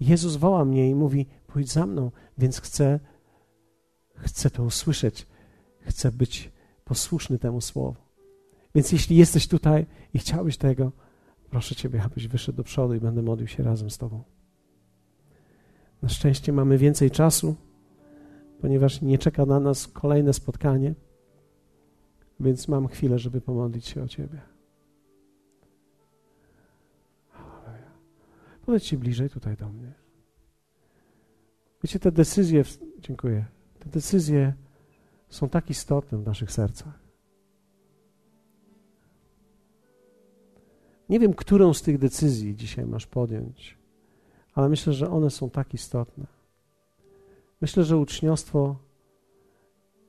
[0.00, 3.00] Jezus woła mnie i mówi: pójdź za mną, więc chcę,
[4.16, 5.26] chcę to usłyszeć,
[5.80, 6.52] chcę być
[6.84, 7.96] posłuszny temu słowu.
[8.74, 10.92] Więc jeśli jesteś tutaj i chciałbyś tego,
[11.50, 14.22] proszę Ciebie, abyś wyszedł do przodu i będę modlił się razem z Tobą.
[16.02, 17.54] Na szczęście mamy więcej czasu,
[18.60, 20.94] ponieważ nie czeka na nas kolejne spotkanie,
[22.40, 24.53] więc mam chwilę, żeby pomodlić się o Ciebie.
[28.66, 29.92] Podejdź się bliżej tutaj do mnie.
[31.82, 32.64] Wiecie, te decyzje,
[32.98, 33.44] dziękuję,
[33.78, 34.54] te decyzje
[35.28, 36.98] są tak istotne w naszych sercach.
[41.08, 43.84] Nie wiem, którą z tych decyzji dzisiaj masz podjąć
[44.54, 46.26] ale myślę, że one są tak istotne.
[47.60, 48.76] Myślę, że uczniostwo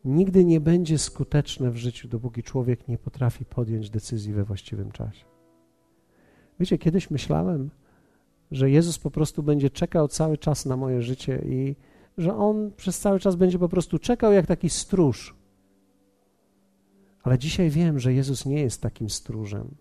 [0.05, 5.25] nigdy nie będzie skuteczne w życiu, dopóki człowiek nie potrafi podjąć decyzji we właściwym czasie.
[6.59, 7.69] Wiecie, kiedyś myślałem,
[8.55, 11.75] że Jezus po prostu będzie czekał cały czas na moje życie i
[12.17, 15.35] że On przez cały czas będzie po prostu czekał jak taki stróż.
[17.23, 19.75] Ale dzisiaj wiem, że Jezus nie jest takim stróżem.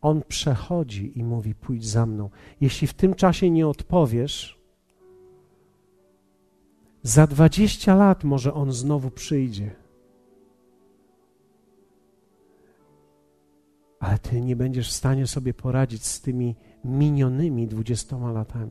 [0.00, 2.30] On przechodzi i mówi: Pójdź za mną.
[2.60, 4.60] Jeśli w tym czasie nie odpowiesz,
[7.02, 9.70] za dwadzieścia lat może on znowu przyjdzie.
[14.00, 18.70] Ale ty nie będziesz w stanie sobie poradzić z tymi minionymi dwudziestoma latami.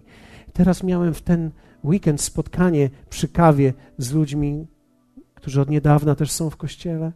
[0.53, 1.51] Teraz miałem w ten
[1.83, 4.67] weekend spotkanie przy kawie z ludźmi,
[5.33, 7.11] którzy od niedawna też są w kościele,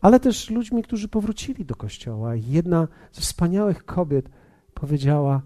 [0.00, 2.34] ale też ludźmi, którzy powrócili do kościoła.
[2.34, 4.30] Jedna z wspaniałych kobiet
[4.74, 5.42] powiedziała: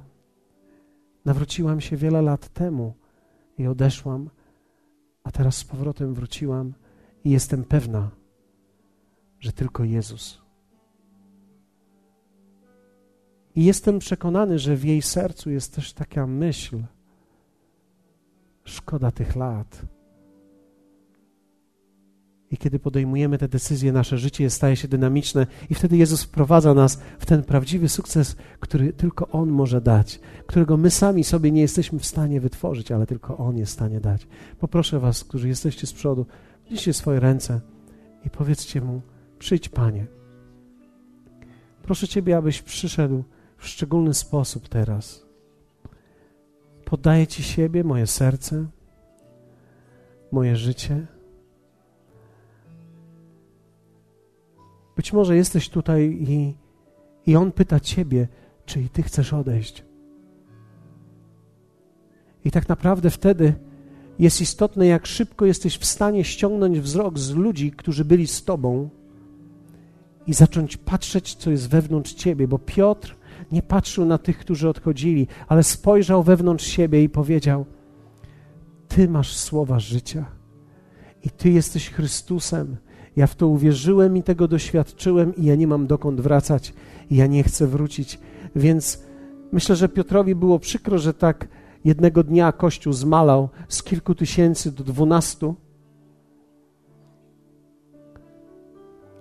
[1.25, 2.95] Nawróciłam się wiele lat temu
[3.59, 4.31] i odeszłam,
[5.25, 6.75] a teraz z powrotem wróciłam
[7.25, 8.11] i jestem pewna,
[9.41, 10.48] że tylko Jezus.
[13.59, 16.83] I jestem przekonany, że w jej sercu jest też taka myśl:
[18.65, 19.83] szkoda tych lat.
[22.51, 27.01] I kiedy podejmujemy te decyzje, nasze życie staje się dynamiczne, i wtedy Jezus wprowadza nas
[27.19, 31.99] w ten prawdziwy sukces, który tylko On może dać, którego my sami sobie nie jesteśmy
[31.99, 34.27] w stanie wytworzyć, ale tylko On jest w stanie dać.
[34.59, 36.27] Poproszę Was, którzy jesteście z przodu,
[36.67, 37.61] wzięcie swoje ręce
[38.25, 39.03] i powiedzcie Mu:
[39.39, 40.07] Przyjdź, Panie.
[41.83, 43.25] Proszę Ciebie, abyś przyszedł
[43.59, 45.27] w szczególny sposób teraz.
[46.85, 48.67] Poddaję Ci siebie, moje serce,
[50.33, 51.07] moje życie.
[54.97, 56.55] Być może jesteś tutaj i,
[57.27, 58.29] i On pyta Ciebie,
[58.67, 59.85] czy i Ty chcesz odejść.
[62.45, 63.55] I tak naprawdę wtedy
[64.19, 68.89] jest istotne, jak szybko jesteś w stanie ściągnąć wzrok z ludzi, którzy byli z Tobą
[70.27, 73.18] i zacząć patrzeć, co jest wewnątrz Ciebie, bo Piotr
[73.53, 77.67] nie patrzył na tych, którzy odchodzili, ale spojrzał wewnątrz siebie i powiedział:
[78.89, 80.25] Ty masz słowa życia
[81.25, 82.77] i Ty jesteś Chrystusem.
[83.17, 86.75] Ja w to uwierzyłem i tego doświadczyłem, i ja nie mam dokąd wracać,
[87.11, 88.19] i ja nie chcę wrócić.
[88.57, 89.03] Więc
[89.53, 91.49] myślę, że Piotrowi było przykro, że tak
[91.85, 95.55] jednego dnia Kościół zmalał z kilku tysięcy do dwunastu.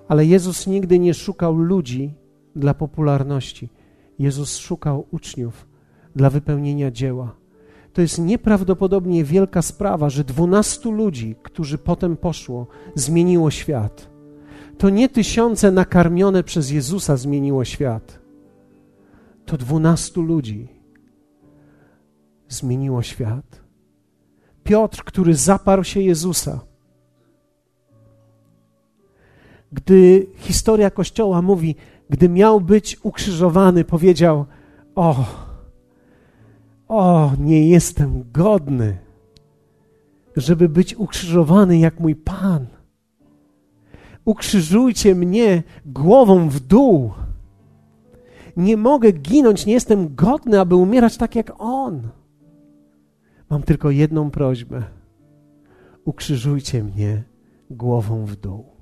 [0.07, 2.13] Ale Jezus nigdy nie szukał ludzi
[2.55, 3.69] dla popularności.
[4.19, 5.67] Jezus szukał uczniów
[6.15, 7.35] dla wypełnienia dzieła.
[7.93, 14.09] To jest nieprawdopodobnie wielka sprawa, że dwunastu ludzi, którzy potem poszło, zmieniło świat.
[14.77, 18.19] To nie tysiące nakarmione przez Jezusa zmieniło świat.
[19.45, 20.67] To dwunastu ludzi
[22.49, 23.61] zmieniło świat.
[24.63, 26.59] Piotr, który zaparł się Jezusa.
[29.71, 31.75] Gdy historia Kościoła mówi,
[32.09, 34.45] gdy miał być ukrzyżowany, powiedział:
[34.95, 35.25] O,
[36.87, 38.97] o, nie jestem godny,
[40.35, 42.65] żeby być ukrzyżowany jak mój Pan.
[44.25, 47.11] Ukrzyżujcie mnie głową w dół.
[48.57, 52.09] Nie mogę ginąć, nie jestem godny, aby umierać tak jak On.
[53.49, 54.83] Mam tylko jedną prośbę.
[56.05, 57.23] Ukrzyżujcie mnie
[57.69, 58.76] głową w dół.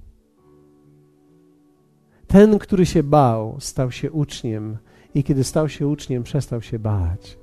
[2.35, 4.77] Ten, który się bał, stał się uczniem,
[5.13, 7.37] i kiedy stał się uczniem, przestał się bać,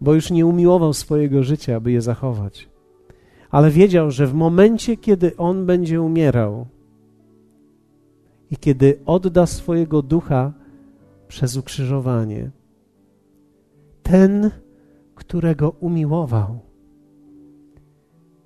[0.00, 2.68] bo już nie umiłował swojego życia, aby je zachować.
[3.50, 6.66] Ale wiedział, że w momencie, kiedy on będzie umierał
[8.50, 10.52] i kiedy odda swojego ducha
[11.28, 12.50] przez ukrzyżowanie,
[14.02, 14.50] ten,
[15.14, 16.58] którego umiłował,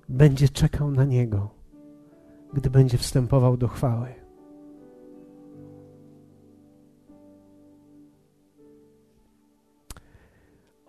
[0.09, 1.49] będzie czekał na niego,
[2.53, 4.20] gdy będzie wstępował do chwały.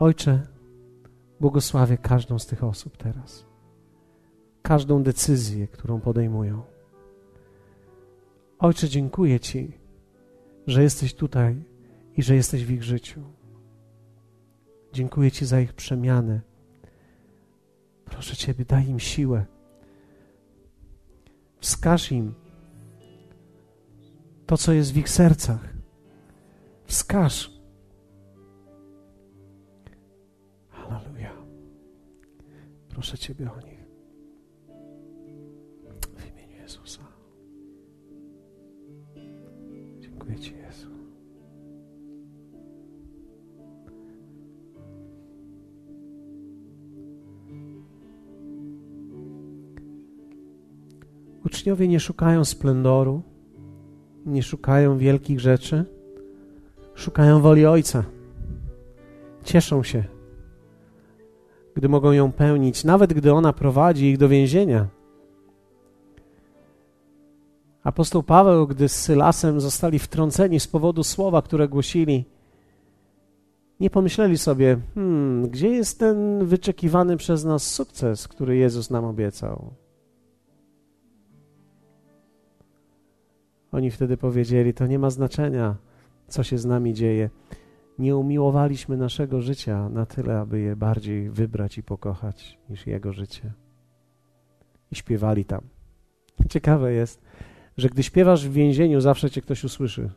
[0.03, 0.47] Ojcze,
[1.41, 3.47] błogosławię każdą z tych osób teraz.
[4.63, 6.63] Każdą decyzję, którą podejmują.
[8.59, 9.79] Ojcze, dziękuję Ci,
[10.67, 11.65] że jesteś tutaj
[12.17, 13.21] i że jesteś w ich życiu.
[14.93, 16.41] Dziękuję Ci za ich przemianę.
[18.05, 19.47] Proszę Ciebie, daj im siłę.
[21.61, 22.35] Wskaż im
[24.47, 25.75] to, co jest w ich sercach.
[26.85, 27.62] Wskaż
[32.93, 33.85] Proszę Ciebie o nich.
[36.17, 37.01] W imieniu Jezusa.
[40.01, 40.89] Dziękuję Ci, Jezu.
[51.45, 53.23] Uczniowie nie szukają splendoru,
[54.27, 55.85] nie szukają wielkich rzeczy,
[56.95, 58.05] szukają woli Ojca.
[59.45, 60.05] Cieszą się,
[61.75, 64.87] gdy mogą ją pełnić, nawet gdy ona prowadzi ich do więzienia.
[67.85, 72.25] Apostoł Paweł, gdy z Sylasem zostali wtrąceni z powodu słowa, które głosili,
[73.81, 79.71] nie pomyśleli sobie, hmm, gdzie jest ten wyczekiwany przez nas sukces, który Jezus nam obiecał?
[83.73, 85.77] Oni wtedy powiedzieli: To nie ma znaczenia,
[86.29, 87.31] co się z nami dzieje.
[87.99, 93.53] Nie umiłowaliśmy naszego życia na tyle, aby je bardziej wybrać i pokochać niż Jego życie.
[94.91, 95.61] I śpiewali tam.
[96.49, 97.23] Ciekawe jest,
[97.77, 100.11] że gdy śpiewasz w więzieniu, zawsze cię ktoś usłyszy.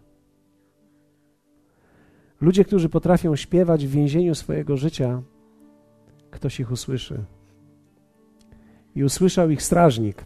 [2.41, 5.21] Ludzie, którzy potrafią śpiewać w więzieniu swojego życia,
[6.31, 7.25] ktoś ich usłyszy.
[8.95, 10.25] I usłyszał ich strażnik.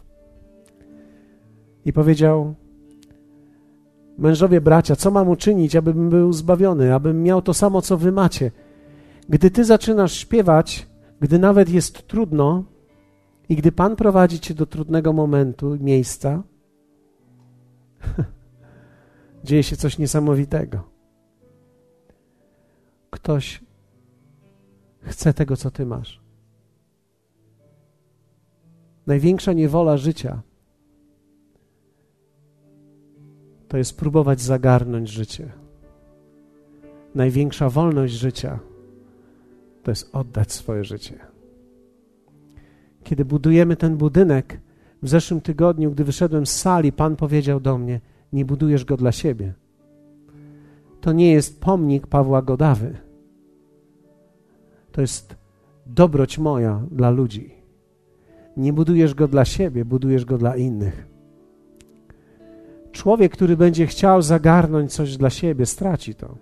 [1.84, 2.54] I powiedział:
[4.20, 8.50] Mężowie, bracia, co mam uczynić, abym był zbawiony, abym miał to samo, co wy macie?
[9.28, 10.86] Gdy ty zaczynasz śpiewać,
[11.20, 12.64] gdy nawet jest trudno
[13.48, 16.42] i gdy Pan prowadzi cię do trudnego momentu, miejsca,
[19.44, 20.82] dzieje się coś niesamowitego.
[23.10, 23.64] Ktoś
[25.00, 26.20] chce tego, co ty masz.
[29.06, 30.42] Największa niewola życia
[33.70, 35.52] to jest próbować zagarnąć życie.
[37.14, 38.58] Największa wolność życia
[39.82, 41.18] to jest oddać swoje życie.
[43.04, 44.60] Kiedy budujemy ten budynek,
[45.02, 48.00] w zeszłym tygodniu, gdy wyszedłem z sali, Pan powiedział do mnie:
[48.32, 49.54] Nie budujesz go dla siebie.
[51.00, 52.96] To nie jest pomnik Pawła Godawy.
[54.92, 55.36] To jest
[55.86, 57.54] dobroć moja dla ludzi.
[58.56, 61.09] Nie budujesz go dla siebie, budujesz go dla innych.
[62.92, 66.36] Człowiek, który będzie chciał zagarnąć coś dla siebie, straci to.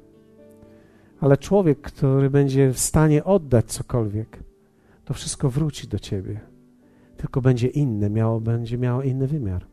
[1.20, 4.38] Ale człowiek, który będzie w stanie oddać cokolwiek,
[5.04, 6.40] to wszystko wróci do ciebie.
[7.16, 9.66] Tylko będzie inne, miało, będzie miało inny wymiar.